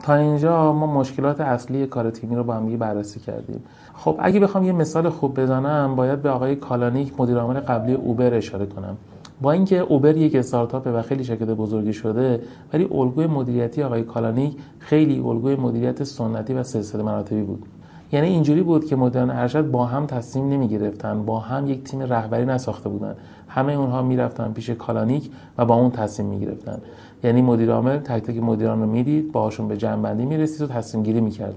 تا 0.03 0.15
اینجا 0.15 0.73
ما 0.73 0.87
مشکلات 0.87 1.41
اصلی 1.41 1.85
کار 1.85 2.09
تیمی 2.09 2.35
رو 2.35 2.43
با 2.43 2.53
هم 2.53 2.77
بررسی 2.77 3.19
کردیم. 3.19 3.63
خب 3.93 4.15
اگه 4.19 4.39
بخوام 4.39 4.63
یه 4.63 4.71
مثال 4.71 5.09
خوب 5.09 5.39
بزنم 5.39 5.95
باید 5.95 6.21
به 6.21 6.29
آقای 6.29 6.55
کالانیک 6.55 7.13
مدیر 7.19 7.37
عامل 7.37 7.59
قبلی 7.59 7.93
اوبر 7.93 8.33
اشاره 8.33 8.65
کنم. 8.65 8.97
با 9.41 9.51
اینکه 9.51 9.79
اوبر 9.79 10.17
یک 10.17 10.35
استارتاپ 10.35 10.87
و 10.87 11.01
خیلی 11.01 11.23
شرکت 11.23 11.47
بزرگی 11.47 11.93
شده 11.93 12.41
ولی 12.73 12.87
الگوی 12.91 13.27
مدیریتی 13.27 13.83
آقای 13.83 14.03
کالانیک 14.03 14.57
خیلی 14.79 15.19
الگوی 15.19 15.55
مدیریت 15.55 16.03
سنتی 16.03 16.53
و 16.53 16.63
سلسله 16.63 17.03
مراتبی 17.03 17.41
بود. 17.41 17.65
یعنی 18.11 18.27
اینجوری 18.27 18.61
بود 18.61 18.85
که 18.85 18.95
مدیران 18.95 19.29
ارشد 19.29 19.71
با 19.71 19.85
هم 19.85 20.05
تصمیم 20.05 20.49
نمی 20.49 20.67
گرفتن 20.67 21.25
با 21.25 21.39
هم 21.39 21.67
یک 21.67 21.83
تیم 21.83 22.01
رهبری 22.01 22.45
نساخته 22.45 22.89
بودن. 22.89 23.15
همه 23.47 23.73
اونها 23.73 24.01
می‌رفتن 24.01 24.51
پیش 24.53 24.69
کالانیک 24.69 25.31
و 25.57 25.65
با 25.65 25.75
اون 25.75 25.91
تصمیم 25.91 26.29
می 26.29 26.39
گرفتن 26.39 26.81
یعنی 27.23 27.41
مدیر 27.41 27.71
عامل 27.71 27.97
تک 27.97 28.23
تک 28.23 28.43
مدیران 28.43 28.79
رو 28.79 28.85
می‌دید 28.85 29.31
باهاشون 29.31 29.67
به 29.67 29.77
جمع 29.77 30.01
بندی 30.01 30.25
می‌رسید 30.25 30.61
و 30.61 30.67
تصمیم 30.67 31.03
گیری 31.03 31.21
می‌کرد. 31.21 31.55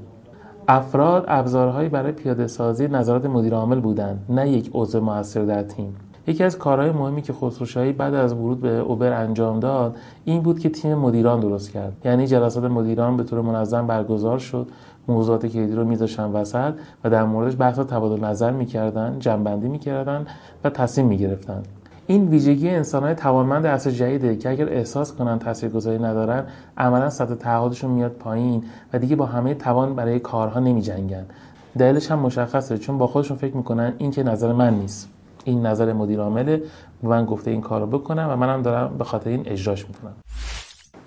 افراد 0.68 1.24
ابزارهایی 1.28 1.88
برای 1.88 2.12
پیاده 2.12 2.46
سازی 2.46 2.88
نظرات 2.88 3.26
مدیر 3.26 3.54
عامل 3.54 3.80
بودند 3.80 4.24
نه 4.28 4.48
یک 4.48 4.70
عضو 4.74 5.00
موثر 5.00 5.42
در 5.42 5.62
تیم. 5.62 5.96
یکی 6.26 6.44
از 6.44 6.58
کارهای 6.58 6.90
مهمی 6.90 7.22
که 7.22 7.32
خسروشاهی 7.32 7.92
بعد 7.92 8.14
از 8.14 8.32
ورود 8.32 8.60
به 8.60 8.78
اوبر 8.78 9.12
انجام 9.12 9.60
داد 9.60 9.96
این 10.24 10.42
بود 10.42 10.58
که 10.58 10.68
تیم 10.68 10.94
مدیران 10.94 11.40
درست 11.40 11.70
کرد. 11.70 11.92
یعنی 12.04 12.26
جلسات 12.26 12.64
مدیران 12.64 13.16
به 13.16 13.22
طور 13.22 13.40
منظم 13.40 13.86
برگزار 13.86 14.38
شد 14.38 14.68
موضوعات 15.08 15.46
کلیدی 15.46 15.74
رو 15.74 15.84
میذاشتن 15.84 16.24
وسط 16.24 16.74
و 17.04 17.10
در 17.10 17.24
موردش 17.24 17.56
بحث 17.58 17.78
تبادل 17.78 18.24
نظر 18.24 18.50
می‌کردن 18.50 19.16
جنبندی 19.18 19.68
می‌کردن 19.68 20.26
و 20.64 20.70
تصمیم 20.70 21.06
می‌گرفتن. 21.06 21.62
این 22.06 22.28
ویژگی 22.28 22.70
انسانهای 22.70 23.14
توانمند 23.14 23.66
عصر 23.66 23.90
جدیده 23.90 24.36
که 24.36 24.50
اگر 24.50 24.68
احساس 24.68 25.12
کنن 25.12 25.38
تاثیرگذاری 25.38 25.98
ندارن 25.98 26.46
عملا 26.78 27.10
سطح 27.10 27.34
تعهدشون 27.34 27.90
میاد 27.90 28.12
پایین 28.12 28.64
و 28.92 28.98
دیگه 28.98 29.16
با 29.16 29.26
همه 29.26 29.54
توان 29.54 29.94
برای 29.94 30.20
کارها 30.20 30.60
نمیجنگن. 30.60 31.26
دلیلش 31.78 32.10
هم 32.10 32.18
مشخصه 32.18 32.78
چون 32.78 32.98
با 32.98 33.06
خودشون 33.06 33.36
فکر 33.36 33.56
می‌کنن 33.56 33.92
این 33.98 34.10
که 34.10 34.22
نظر 34.22 34.52
من 34.52 34.74
نیست. 34.74 35.08
این 35.44 35.66
نظر 35.66 35.92
مدیر 35.92 36.20
عامله 36.20 36.62
من 37.02 37.24
گفته 37.24 37.50
این 37.50 37.60
کارو 37.60 37.86
بکنم 37.86 38.28
و 38.30 38.36
منم 38.36 38.62
دارم 38.62 38.98
به 38.98 39.04
خاطر 39.04 39.30
این 39.30 39.42
اجراش 39.46 39.88
می‌کنم. 39.88 40.14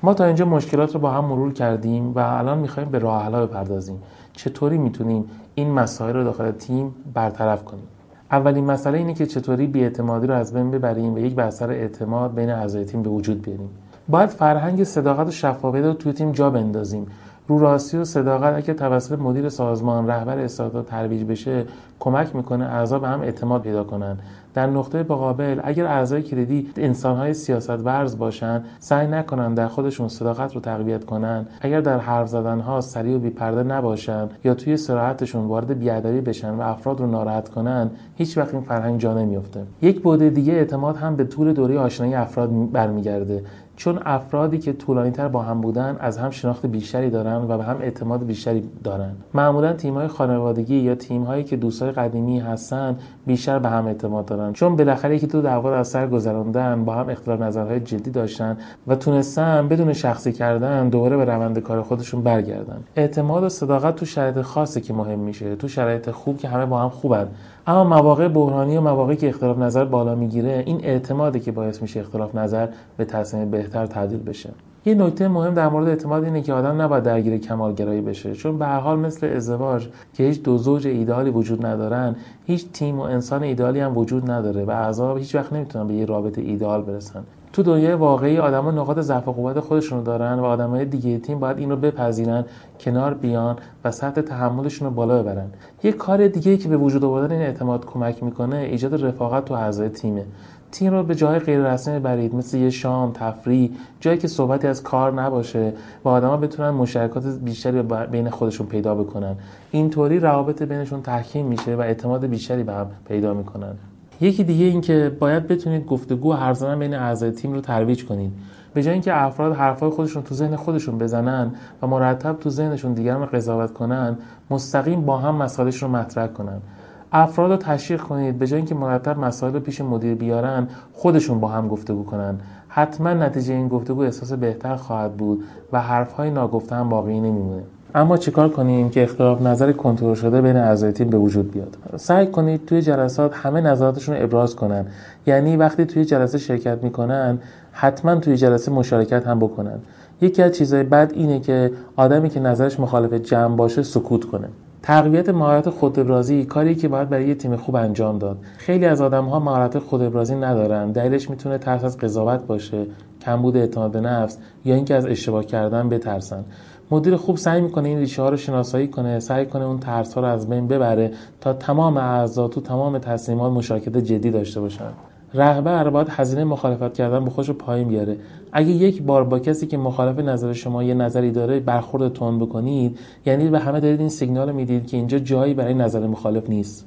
ما 0.03 0.13
تا 0.13 0.25
اینجا 0.25 0.45
مشکلات 0.45 0.93
رو 0.93 0.99
با 0.99 1.11
هم 1.11 1.25
مرور 1.25 1.53
کردیم 1.53 2.13
و 2.13 2.19
الان 2.19 2.57
می‌خوایم 2.57 2.89
به 2.89 2.99
راه 2.99 3.29
بپردازیم. 3.29 4.03
چطوری 4.33 4.77
می‌تونیم 4.77 5.25
این 5.55 5.71
مسائل 5.71 6.15
رو 6.15 6.23
داخل 6.23 6.51
تیم 6.51 6.95
برطرف 7.13 7.63
کنیم؟ 7.63 7.87
اولین 8.31 8.65
مسئله 8.65 8.97
اینه 8.97 9.13
که 9.13 9.25
چطوری 9.25 9.67
بیاعتمادی 9.67 10.27
رو 10.27 10.33
از 10.33 10.53
بین 10.53 10.71
ببریم 10.71 11.13
و 11.13 11.19
یک 11.19 11.35
بستر 11.35 11.69
اعتماد 11.69 12.35
بین 12.35 12.49
اعضای 12.49 12.85
تیم 12.85 13.03
به 13.03 13.09
وجود 13.09 13.41
بیاریم. 13.41 13.69
باید 14.09 14.29
فرهنگ 14.29 14.83
صداقت 14.83 15.27
و 15.27 15.31
شفافیت 15.31 15.83
رو 15.85 15.93
توی 15.93 16.13
تیم 16.13 16.31
جا 16.31 16.49
بندازیم. 16.49 17.07
رو 17.47 17.59
راستی 17.59 17.97
و 17.97 18.05
صداقت 18.05 18.55
اگه 18.57 18.73
توسط 18.73 19.19
مدیر 19.19 19.49
سازمان 19.49 20.07
رهبر 20.07 20.37
استارتاپ 20.37 20.89
ترویج 20.89 21.23
بشه 21.23 21.65
کمک 21.99 22.35
می‌کنه 22.35 22.65
اعضا 22.65 22.99
به 22.99 23.07
هم 23.07 23.21
اعتماد 23.21 23.61
پیدا 23.61 23.83
کنن. 23.83 24.17
در 24.57 24.67
نقطه 24.67 25.03
مقابل 25.03 25.59
اگر 25.63 25.85
اعضای 25.85 26.21
کلیدی 26.21 26.69
انسانهای 26.77 27.33
سیاست 27.33 27.69
ورز 27.69 28.17
باشن 28.17 28.63
سعی 28.79 29.07
نکنن 29.07 29.53
در 29.53 29.67
خودشون 29.67 30.07
صداقت 30.07 30.55
رو 30.55 30.61
تقویت 30.61 31.05
کنن. 31.05 31.45
اگر 31.61 31.81
در 31.81 31.99
حرف 31.99 32.27
زدن 32.27 32.59
ها 32.59 32.81
سریع 32.81 33.15
و 33.15 33.19
بیپرده 33.19 33.63
نباشن 33.63 34.29
یا 34.43 34.53
توی 34.53 34.77
سراحتشون 34.77 35.45
وارد 35.45 35.79
بیادبی 35.79 36.21
بشن 36.21 36.55
و 36.55 36.61
افراد 36.61 36.99
رو 36.99 37.07
ناراحت 37.07 37.49
کنن 37.49 37.89
هیچ 38.15 38.37
وقت 38.37 38.53
این 38.53 38.63
فرهنگ 38.63 38.99
جا 38.99 39.13
نمیفته 39.13 39.63
یک 39.81 40.01
بوده 40.01 40.29
دیگه 40.29 40.53
اعتماد 40.53 40.95
هم 40.95 41.15
به 41.15 41.23
طول 41.23 41.53
دوره 41.53 41.79
آشنایی 41.79 42.13
افراد 42.13 42.71
برمیگرده. 42.71 43.43
چون 43.75 43.99
افرادی 44.05 44.57
که 44.57 44.73
طولانی 44.73 45.11
تر 45.11 45.27
با 45.27 45.41
هم 45.41 45.61
بودن 45.61 45.97
از 45.99 46.17
هم 46.17 46.29
شناخت 46.29 46.65
بیشتری 46.65 47.09
دارن 47.09 47.35
و 47.35 47.57
به 47.57 47.63
هم 47.63 47.77
اعتماد 47.81 48.25
بیشتری 48.25 48.63
دارن. 48.83 49.11
معمولا 49.33 49.73
تیم‌های 49.73 50.07
خانوادگی 50.07 50.75
یا 50.75 50.95
تیم‌هایی 50.95 51.43
که 51.43 51.55
دوستای 51.55 51.91
قدیمی 51.91 52.39
هستن 52.39 52.97
بیشتر 53.27 53.59
به 53.59 53.69
هم 53.69 53.85
اعتماد 53.85 54.25
دارن. 54.25 54.46
چون 54.53 54.75
بالاخره 54.75 55.15
یکی 55.15 55.27
دو 55.27 55.41
دعوا 55.41 55.75
از 55.75 55.87
سر 55.87 56.07
گذراندن 56.07 56.85
با 56.85 56.93
هم 56.93 57.09
اختلاف 57.09 57.41
نظرهای 57.41 57.79
جدی 57.79 58.11
داشتن 58.11 58.57
و 58.87 58.95
تونستن 58.95 59.67
بدون 59.67 59.93
شخصی 59.93 60.33
کردن 60.33 60.89
دوباره 60.89 61.17
به 61.17 61.25
روند 61.25 61.59
کار 61.59 61.81
خودشون 61.81 62.21
برگردن 62.21 62.83
اعتماد 62.95 63.43
و 63.43 63.49
صداقت 63.49 63.95
تو 63.95 64.05
شرایط 64.05 64.41
خاصی 64.41 64.81
که 64.81 64.93
مهم 64.93 65.19
میشه 65.19 65.55
تو 65.55 65.67
شرایط 65.67 66.11
خوب 66.11 66.37
که 66.37 66.47
همه 66.47 66.65
با 66.65 66.79
هم 66.79 66.89
خوبن. 66.89 67.27
اما 67.67 67.83
مواقع 67.83 68.27
بحرانی 68.27 68.77
و 68.77 68.81
مواقعی 68.81 69.15
که 69.15 69.29
اختلاف 69.29 69.57
نظر 69.57 69.85
بالا 69.85 70.15
می‌گیره 70.15 70.63
این 70.65 70.85
اعتمادی 70.85 71.39
که 71.39 71.51
باعث 71.51 71.81
میشه 71.81 71.99
اختلاف 71.99 72.35
نظر 72.35 72.67
به 72.97 73.05
تصمیم 73.05 73.51
بهتر 73.51 73.85
تبدیل 73.85 74.19
بشه. 74.19 74.49
یه 74.87 74.95
نکته 74.95 75.27
مهم 75.27 75.53
در 75.53 75.69
مورد 75.69 75.87
اعتماد 75.87 76.23
اینه 76.23 76.41
که 76.41 76.53
آدم 76.53 76.81
نباید 76.81 77.03
درگیر 77.03 77.37
کمالگرایی 77.37 78.01
بشه. 78.01 78.33
چون 78.33 78.57
به 78.57 78.65
هر 78.65 78.79
حال 78.79 78.99
مثل 78.99 79.27
ازدواج 79.27 79.87
که 80.13 80.23
هیچ 80.23 80.43
دو 80.43 80.57
زوج 80.57 80.87
ایدالی 80.87 81.29
وجود 81.29 81.65
ندارن 81.65 82.15
هیچ 82.45 82.71
تیم 82.71 82.99
و 82.99 83.01
انسان 83.01 83.43
ایدالی 83.43 83.79
هم 83.79 83.97
وجود 83.97 84.31
نداره 84.31 84.65
و 84.65 84.69
اعضا 84.69 85.15
هیچ 85.15 85.35
وقت 85.35 85.53
نمی‌تونن 85.53 85.87
به 85.87 85.93
یه 85.93 86.05
رابطه 86.05 86.41
ایدال 86.41 86.81
برسن. 86.81 87.23
تو 87.53 87.63
دنیای 87.63 87.93
واقعی 87.93 88.37
آدما 88.37 88.71
نقاط 88.71 88.99
ضعف 88.99 89.27
و 89.27 89.31
قوت 89.31 89.59
خودشونو 89.59 90.03
دارن 90.03 90.39
و 90.39 90.43
آدمای 90.43 90.85
دیگه 90.85 91.17
تیم 91.17 91.39
باید 91.39 91.57
این 91.57 91.69
رو 91.69 91.75
بپذیرن 91.75 92.45
کنار 92.79 93.13
بیان 93.13 93.55
و 93.85 93.91
سطح 93.91 94.21
تحملشون 94.21 94.87
رو 94.87 94.93
بالا 94.93 95.23
ببرن. 95.23 95.47
یه 95.83 95.91
کار 95.91 96.27
دیگه 96.27 96.57
که 96.57 96.69
به 96.69 96.77
وجود 96.77 97.03
آوردن 97.03 97.31
این 97.31 97.41
اعتماد 97.41 97.85
کمک 97.85 98.23
می‌کنه 98.23 98.57
ایجاد 98.57 99.05
رفاقت 99.05 99.45
تو 99.45 99.53
اعضای 99.53 99.89
تیمه. 99.89 100.25
تیم 100.71 100.93
رو 100.93 101.03
به 101.03 101.15
جای 101.15 101.39
غیر 101.39 101.73
رسمی 101.73 101.99
برید 101.99 102.35
مثل 102.35 102.57
یه 102.57 102.69
شام 102.69 103.11
تفریح 103.11 103.71
جایی 103.99 104.17
که 104.17 104.27
صحبتی 104.27 104.67
از 104.67 104.83
کار 104.83 105.21
نباشه 105.21 105.73
و 106.03 106.09
آدما 106.09 106.37
بتونن 106.37 106.69
مشارکات 106.69 107.25
بیشتری 107.25 107.81
بین 108.11 108.29
خودشون 108.29 108.67
پیدا 108.67 108.95
بکنن. 108.95 109.35
اینطوری 109.71 110.19
روابط 110.19 110.63
بینشون 110.63 111.01
تحکیم 111.01 111.45
میشه 111.45 111.75
و 111.75 111.79
اعتماد 111.79 112.25
بیشتری 112.25 112.63
به 112.63 112.73
هم 112.73 112.87
پیدا 113.07 113.33
می‌کنن. 113.33 113.73
یکی 114.21 114.43
دیگه 114.43 114.65
این 114.65 114.81
که 114.81 115.17
باید 115.19 115.47
بتونید 115.47 115.85
گفتگو 115.85 116.33
حرف 116.33 116.57
زدن 116.57 116.79
بین 116.79 116.93
اعضای 116.93 117.31
تیم 117.31 117.53
رو 117.53 117.61
ترویج 117.61 118.05
کنید. 118.05 118.31
به 118.73 118.83
جای 118.83 118.93
اینکه 118.93 119.23
افراد 119.23 119.55
حرفای 119.55 119.89
خودشون 119.89 120.23
تو 120.23 120.35
ذهن 120.35 120.55
خودشون 120.55 120.97
بزنن 120.97 121.51
و 121.81 121.87
مرتب 121.87 122.39
تو 122.39 122.49
ذهنشون 122.49 122.93
دیگران 122.93 123.25
قضاوت 123.25 123.73
کنن 123.73 124.17
مستقیم 124.49 125.01
با 125.01 125.17
هم 125.17 125.35
مسائلش 125.35 125.83
رو 125.83 125.89
مطرح 125.89 126.27
کنن. 126.27 126.61
افراد 127.11 127.51
رو 127.51 127.57
تشویق 127.57 128.01
کنید 128.01 128.39
به 128.39 128.47
جای 128.47 128.57
اینکه 128.57 128.75
مرتب 128.75 129.19
مسائل 129.19 129.53
رو 129.53 129.59
پیش 129.59 129.81
مدیر 129.81 130.15
بیارن 130.15 130.67
خودشون 130.93 131.39
با 131.39 131.47
هم 131.47 131.67
گفتگو 131.67 132.03
کنن. 132.03 132.39
حتما 132.67 133.13
نتیجه 133.13 133.53
این 133.53 133.67
گفتگو 133.67 134.01
احساس 134.01 134.33
بهتر 134.33 134.75
خواهد 134.75 135.17
بود 135.17 135.43
و 135.71 135.81
حرفهای 135.81 136.29
ناگفته 136.29 136.75
هم 136.75 136.89
باقی 136.89 137.19
نمیمونه. 137.19 137.63
اما 137.95 138.17
چیکار 138.17 138.49
کنیم 138.49 138.89
که 138.89 139.03
اختلاف 139.03 139.41
نظر 139.41 139.71
کنترل 139.71 140.13
شده 140.13 140.41
بین 140.41 140.55
اعضای 140.55 140.91
تیم 140.91 141.09
به 141.09 141.17
وجود 141.17 141.51
بیاد؟ 141.51 141.77
سعی 141.95 142.27
کنید 142.27 142.65
توی 142.65 142.81
جلسات 142.81 143.35
همه 143.35 143.61
نظراتشون 143.61 144.15
رو 144.15 144.23
ابراز 144.23 144.55
کنن. 144.55 144.85
یعنی 145.25 145.57
وقتی 145.57 145.85
توی 145.85 146.05
جلسه 146.05 146.37
شرکت 146.37 146.83
می‌کنن 146.83 147.39
حتما 147.71 148.15
توی 148.15 148.37
جلسه 148.37 148.71
مشارکت 148.71 149.27
هم 149.27 149.39
بکنن. 149.39 149.79
یکی 150.21 150.43
از 150.43 150.51
چیزهای 150.51 150.83
بد 150.83 151.11
اینه 151.13 151.39
که 151.39 151.71
آدمی 151.95 152.29
که 152.29 152.39
نظرش 152.39 152.79
مخالف 152.79 153.13
جمع 153.13 153.55
باشه 153.55 153.83
سکوت 153.83 154.25
کنه. 154.25 154.47
تقویت 154.87 155.29
مهارت 155.29 155.69
خودابرازی 155.69 156.45
کاری 156.45 156.75
که 156.75 156.87
باید 156.87 157.09
برای 157.09 157.27
یه 157.27 157.35
تیم 157.35 157.55
خوب 157.55 157.75
انجام 157.75 158.17
داد. 158.17 158.37
خیلی 158.57 158.85
از 158.85 159.01
آدم 159.01 159.25
ها 159.25 159.39
مهارت 159.39 159.79
خودابرازی 159.79 160.35
ندارن. 160.35 160.91
دلیلش 160.91 161.29
می‌تونه 161.29 161.57
ترس 161.57 161.83
از 161.83 161.97
قضاوت 161.97 162.47
باشه 162.47 162.85
کمبود 163.21 163.57
اعتماد 163.57 163.91
به 163.91 164.01
نفس 164.01 164.37
یا 164.65 164.75
اینکه 164.75 164.95
از 164.95 165.05
اشتباه 165.05 165.45
کردن 165.45 165.89
بترسن. 165.89 166.45
مدیر 166.91 167.15
خوب 167.15 167.37
سعی 167.37 167.61
می‌کنه 167.61 167.89
این 167.89 167.97
ریشه 167.97 168.21
ها 168.21 168.29
رو 168.29 168.37
شناسایی 168.37 168.87
کنه 168.87 169.19
سعی 169.19 169.45
کنه 169.45 169.65
اون 169.65 169.79
ترس 169.79 170.13
ها 170.13 170.21
رو 170.21 170.27
از 170.27 170.49
بین 170.49 170.67
ببره 170.67 171.11
تا 171.41 171.53
تمام 171.53 171.97
اعضا 171.97 172.47
تو 172.47 172.61
تمام 172.61 172.97
تصمیمات 172.97 173.51
مشارکت 173.51 173.97
جدی 173.97 174.31
داشته 174.31 174.61
باشن. 174.61 174.89
رهبر 175.33 175.89
باید 175.89 176.07
هزینه 176.09 176.43
مخالفت 176.43 176.93
کردن 176.93 177.23
به 177.23 177.29
خودش 177.29 177.51
پایین 177.51 177.87
بیاره. 177.87 178.17
اگه 178.51 178.69
یک 178.69 179.03
بار 179.03 179.23
با 179.23 179.39
کسی 179.39 179.67
که 179.67 179.77
مخالف 179.77 180.19
نظر 180.19 180.53
شما 180.53 180.83
یه 180.83 180.93
نظری 180.93 181.31
داره 181.31 181.59
برخورد 181.59 182.13
تون 182.13 182.39
بکنید 182.39 182.99
یعنی 183.25 183.49
به 183.49 183.59
همه 183.59 183.79
دارید 183.79 183.99
این 183.99 184.09
سیگنال 184.09 184.51
می‌دید 184.51 184.87
که 184.87 184.97
اینجا 184.97 185.19
جایی 185.19 185.53
برای 185.53 185.73
نظر 185.73 186.07
مخالف 186.07 186.49
نیست. 186.49 186.85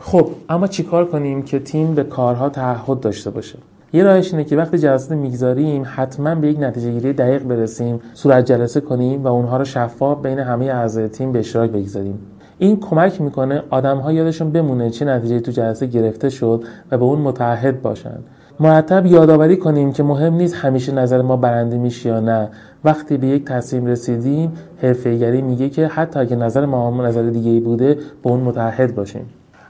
خب 0.00 0.28
اما 0.48 0.66
چیکار 0.66 1.04
کنیم 1.04 1.42
که 1.42 1.58
تیم 1.58 1.94
به 1.94 2.04
کارها 2.04 2.48
تعهد 2.48 3.00
داشته 3.00 3.30
باشه؟ 3.30 3.58
یه 3.92 4.02
راهش 4.02 4.32
اینه 4.32 4.44
که 4.44 4.56
وقتی 4.56 4.78
جلسه 4.78 5.14
می‌گذاریم 5.14 5.82
حتما 5.86 6.34
به 6.34 6.48
یک 6.48 6.60
نتیجه 6.60 6.90
گیری 6.90 7.12
دقیق 7.12 7.42
برسیم 7.42 8.00
صورت 8.14 8.44
جلسه 8.44 8.80
کنیم 8.80 9.24
و 9.24 9.26
اونها 9.26 9.56
رو 9.56 9.64
شفاف 9.64 10.22
بین 10.22 10.38
همه 10.38 10.64
اعضای 10.66 11.08
تیم 11.08 11.32
به 11.32 11.38
اشتراک 11.38 11.70
بگذاریم. 11.70 12.18
این 12.58 12.80
کمک 12.80 13.20
می‌کنه 13.20 13.62
آدم 13.70 13.98
ها 13.98 14.12
یادشون 14.12 14.50
بمونه 14.50 14.90
چه 14.90 15.04
نتیجه 15.04 15.40
تو 15.40 15.52
جلسه 15.52 15.86
گرفته 15.86 16.28
شد 16.28 16.64
و 16.90 16.98
به 16.98 17.04
اون 17.04 17.18
متحد 17.18 17.82
باشن. 17.82 18.18
مرتب 18.60 19.06
یادآوری 19.06 19.56
کنیم 19.56 19.92
که 19.92 20.02
مهم 20.02 20.34
نیست 20.34 20.54
همیشه 20.54 20.92
نظر 20.92 21.22
ما 21.22 21.36
برنده 21.36 21.78
میشه 21.78 22.08
یا 22.08 22.20
نه. 22.20 22.48
وقتی 22.84 23.16
به 23.16 23.26
یک 23.26 23.44
تصمیم 23.44 23.86
رسیدیم 23.86 24.52
حرفه‌ایگری 24.82 25.42
میگه 25.42 25.68
که 25.68 25.86
حتی 25.86 26.20
اگه 26.20 26.36
نظر 26.36 26.66
ما 26.66 27.06
نظر 27.06 27.22
دیگه 27.22 27.50
ای 27.50 27.60
بوده 27.60 27.94
به 27.94 28.30
اون 28.30 28.40
متحد 28.40 28.94
باشیم. 28.94 29.26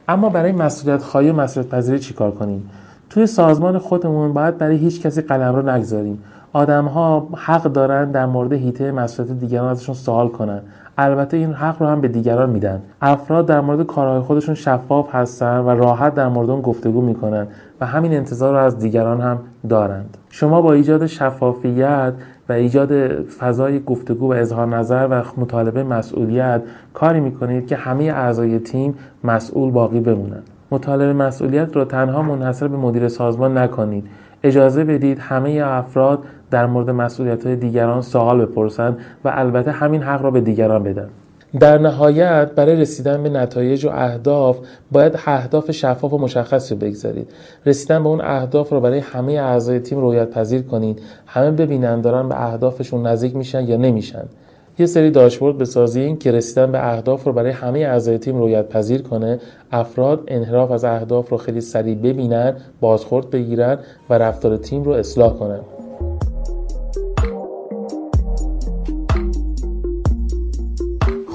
اما 0.08 0.28
برای 0.28 0.52
مسئولیت 0.52 1.02
خواهی 1.02 1.30
و 1.30 1.32
مسئولیت 1.32 1.70
پذیری 1.70 1.98
چیکار 1.98 2.30
کنیم؟ 2.30 2.70
توی 3.10 3.26
سازمان 3.26 3.78
خودمون 3.78 4.32
باید 4.32 4.58
برای 4.58 4.76
هیچ 4.76 5.02
کسی 5.02 5.20
قلم 5.20 5.56
رو 5.56 5.70
نگذاریم. 5.70 6.22
آدم 6.52 6.84
ها 6.84 7.28
حق 7.34 7.62
دارن 7.62 8.10
در 8.10 8.26
مورد 8.26 8.52
هیته 8.52 8.92
مسئولیت 8.92 9.38
دیگران 9.38 9.68
ازشون 9.68 9.94
سوال 9.94 10.28
کنن. 10.28 10.60
البته 10.98 11.36
این 11.36 11.52
حق 11.52 11.82
رو 11.82 11.88
هم 11.88 12.00
به 12.00 12.08
دیگران 12.08 12.50
میدن. 12.50 12.82
افراد 13.02 13.46
در 13.46 13.60
مورد 13.60 13.86
کارهای 13.86 14.20
خودشون 14.20 14.54
شفاف 14.54 15.14
هستن 15.14 15.58
و 15.58 15.70
راحت 15.70 16.14
در 16.14 16.28
مورد 16.28 16.50
اون 16.50 16.60
گفتگو 16.60 17.00
می‌کنن 17.00 17.46
و 17.80 17.86
همین 17.86 18.14
انتظار 18.14 18.52
رو 18.52 18.58
از 18.58 18.78
دیگران 18.78 19.20
هم 19.20 19.38
دارند. 19.68 20.16
شما 20.30 20.62
با 20.62 20.72
ایجاد 20.72 21.06
شفافیت 21.06 22.12
و 22.48 22.52
ایجاد 22.52 23.22
فضای 23.22 23.80
گفتگو 23.80 24.28
و 24.28 24.32
اظهار 24.32 24.66
نظر 24.66 25.08
و 25.10 25.22
مطالبه 25.36 25.82
مسئولیت 25.82 26.62
کاری 26.94 27.20
می‌کنید 27.20 27.66
که 27.66 27.76
همه 27.76 28.04
اعضای 28.04 28.58
تیم 28.58 28.94
مسئول 29.24 29.70
باقی 29.70 30.00
بمونند 30.00 30.42
مطالبه 30.70 31.12
مسئولیت 31.12 31.76
را 31.76 31.84
تنها 31.84 32.22
منحصر 32.22 32.68
به 32.68 32.76
مدیر 32.76 33.08
سازمان 33.08 33.58
نکنید. 33.58 34.04
اجازه 34.44 34.84
بدید 34.84 35.18
همه 35.18 35.62
افراد 35.64 36.18
در 36.50 36.66
مورد 36.66 36.90
مسئولیت 36.90 37.46
های 37.46 37.56
دیگران 37.56 38.02
سوال 38.02 38.46
بپرسند 38.46 38.98
و 39.24 39.32
البته 39.34 39.70
همین 39.70 40.02
حق 40.02 40.22
را 40.22 40.30
به 40.30 40.40
دیگران 40.40 40.82
بدن. 40.82 41.08
در 41.60 41.78
نهایت 41.78 42.50
برای 42.50 42.76
رسیدن 42.76 43.22
به 43.22 43.28
نتایج 43.28 43.84
و 43.84 43.90
اهداف 43.92 44.58
باید 44.92 45.18
اهداف 45.26 45.70
شفاف 45.70 46.12
و 46.12 46.18
مشخصی 46.18 46.74
بگذارید. 46.74 47.30
رسیدن 47.66 48.02
به 48.02 48.08
اون 48.08 48.20
اهداف 48.20 48.72
رو 48.72 48.80
برای 48.80 48.98
همه 48.98 49.32
اعضای 49.32 49.80
تیم 49.80 49.98
رویت 49.98 50.30
پذیر 50.30 50.62
کنید. 50.62 51.02
همه 51.26 51.50
ببینن 51.50 52.00
دارن 52.00 52.28
به 52.28 52.44
اهدافشون 52.44 53.06
نزدیک 53.06 53.36
میشن 53.36 53.64
یا 53.64 53.76
نمیشن. 53.76 54.24
یه 54.78 54.86
سری 54.86 55.10
داشبورد 55.10 55.58
بسازیم 55.58 56.16
که 56.16 56.32
رسیدن 56.32 56.72
به 56.72 56.92
اهداف 56.92 57.24
رو 57.24 57.32
برای 57.32 57.50
همه 57.50 57.78
اعضای 57.78 58.18
تیم 58.18 58.38
رویت 58.38 58.68
پذیر 58.68 59.02
کنه 59.02 59.40
افراد 59.72 60.24
انحراف 60.28 60.70
از 60.70 60.84
اهداف 60.84 61.28
رو 61.28 61.36
خیلی 61.36 61.60
سریع 61.60 61.94
ببینن 61.94 62.56
بازخورد 62.80 63.30
بگیرن 63.30 63.78
و 64.10 64.18
رفتار 64.18 64.56
تیم 64.56 64.82
رو 64.82 64.92
اصلاح 64.92 65.32
کنن. 65.32 65.60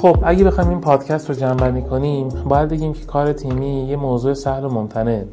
خب 0.01 0.17
اگه 0.23 0.43
بخوایم 0.43 0.69
این 0.69 0.81
پادکست 0.81 1.29
رو 1.29 1.35
جمع 1.35 1.81
کنیم 1.81 2.29
باید 2.29 2.69
بگیم 2.69 2.93
که 2.93 3.05
کار 3.05 3.33
تیمی 3.33 3.87
یه 3.89 3.95
موضوع 3.95 4.33
سهل 4.33 4.63
و 4.63 4.69
ممتنه. 4.69 5.25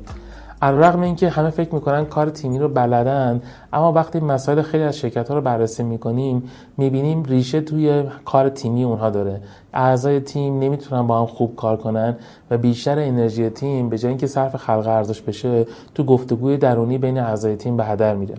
علیرغم 0.62 1.00
اینکه 1.00 1.28
همه 1.28 1.50
فکر 1.50 1.74
می‌کنن 1.74 2.04
کار 2.04 2.30
تیمی 2.30 2.58
رو 2.58 2.68
بلدن 2.68 3.42
اما 3.72 3.92
وقتی 3.92 4.20
مسائل 4.20 4.62
خیلی 4.62 4.84
از 4.84 4.98
شرکت 4.98 5.28
ها 5.28 5.34
رو 5.34 5.40
بررسی 5.40 5.82
می‌کنیم 5.82 6.42
می‌بینیم 6.76 7.22
ریشه 7.22 7.60
توی 7.60 8.04
کار 8.24 8.48
تیمی 8.48 8.84
اونها 8.84 9.10
داره. 9.10 9.40
اعضای 9.74 10.20
تیم 10.20 10.58
نمی‌تونن 10.58 11.06
با 11.06 11.20
هم 11.20 11.26
خوب 11.26 11.56
کار 11.56 11.76
کنن 11.76 12.16
و 12.50 12.58
بیشتر 12.58 12.98
انرژی 12.98 13.50
تیم 13.50 13.88
به 13.88 13.98
جای 13.98 14.08
اینکه 14.08 14.26
صرف 14.26 14.56
خلق 14.56 14.86
ارزش 14.86 15.20
بشه 15.20 15.66
تو 15.94 16.04
گفتگوی 16.04 16.56
درونی 16.56 16.98
بین 16.98 17.18
اعضای 17.18 17.56
تیم 17.56 17.76
به 17.76 17.84
هدر 17.84 18.14
میره. 18.14 18.34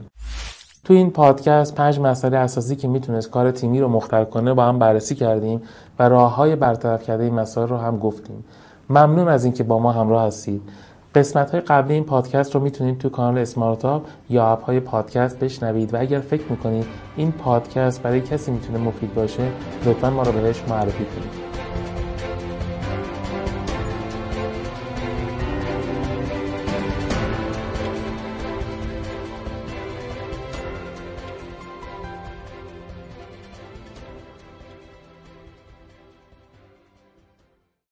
تو 0.84 0.94
این 0.94 1.12
پادکست 1.12 1.76
پنج 1.76 2.00
مسئله 2.00 2.38
اساسی 2.38 2.76
که 2.76 2.88
می‌تونست 2.88 3.30
کار 3.30 3.52
تیمی 3.52 3.80
رو 3.80 3.88
مختل 3.88 4.24
کنه 4.24 4.54
با 4.54 4.66
هم 4.66 4.80
بررسی 4.80 5.16
کردیم 5.16 5.62
و 6.00 6.10
راه 6.10 6.36
های 6.36 6.56
برطرف 6.56 7.04
کرده 7.04 7.24
این 7.24 7.34
مسائل 7.34 7.68
رو 7.68 7.78
هم 7.78 7.98
گفتیم. 7.98 8.46
ممنون 8.90 9.28
از 9.28 9.44
اینکه 9.44 9.64
با 9.64 9.80
ما 9.80 9.92
همراه 9.92 10.28
هستید. 10.28 10.62
قسمت 11.18 11.52
های 11.52 11.62
قبلی 11.62 11.94
این 11.94 12.04
پادکست 12.04 12.56
رو 12.56 12.62
می‌تونید 12.62 12.98
تو 12.98 13.10
کانال 13.10 13.38
اسمارت 13.38 14.02
یا 14.30 14.52
اپ 14.52 14.64
های 14.64 14.80
پادکست 14.80 15.40
بشنوید 15.40 15.94
و 15.94 16.02
اگر 16.02 16.20
فکر 16.20 16.44
می‌کنید 16.50 16.86
این 17.16 17.32
پادکست 17.32 18.02
برای 18.02 18.22
کسی 18.22 18.52
می‌تونه 18.52 18.78
مفید 18.78 19.14
باشه 19.14 19.44
لطفا 19.86 20.10
ما 20.10 20.24
رو 20.24 20.32
بهش 20.32 20.64
معرفی 20.70 21.06
کنید. 21.06 21.47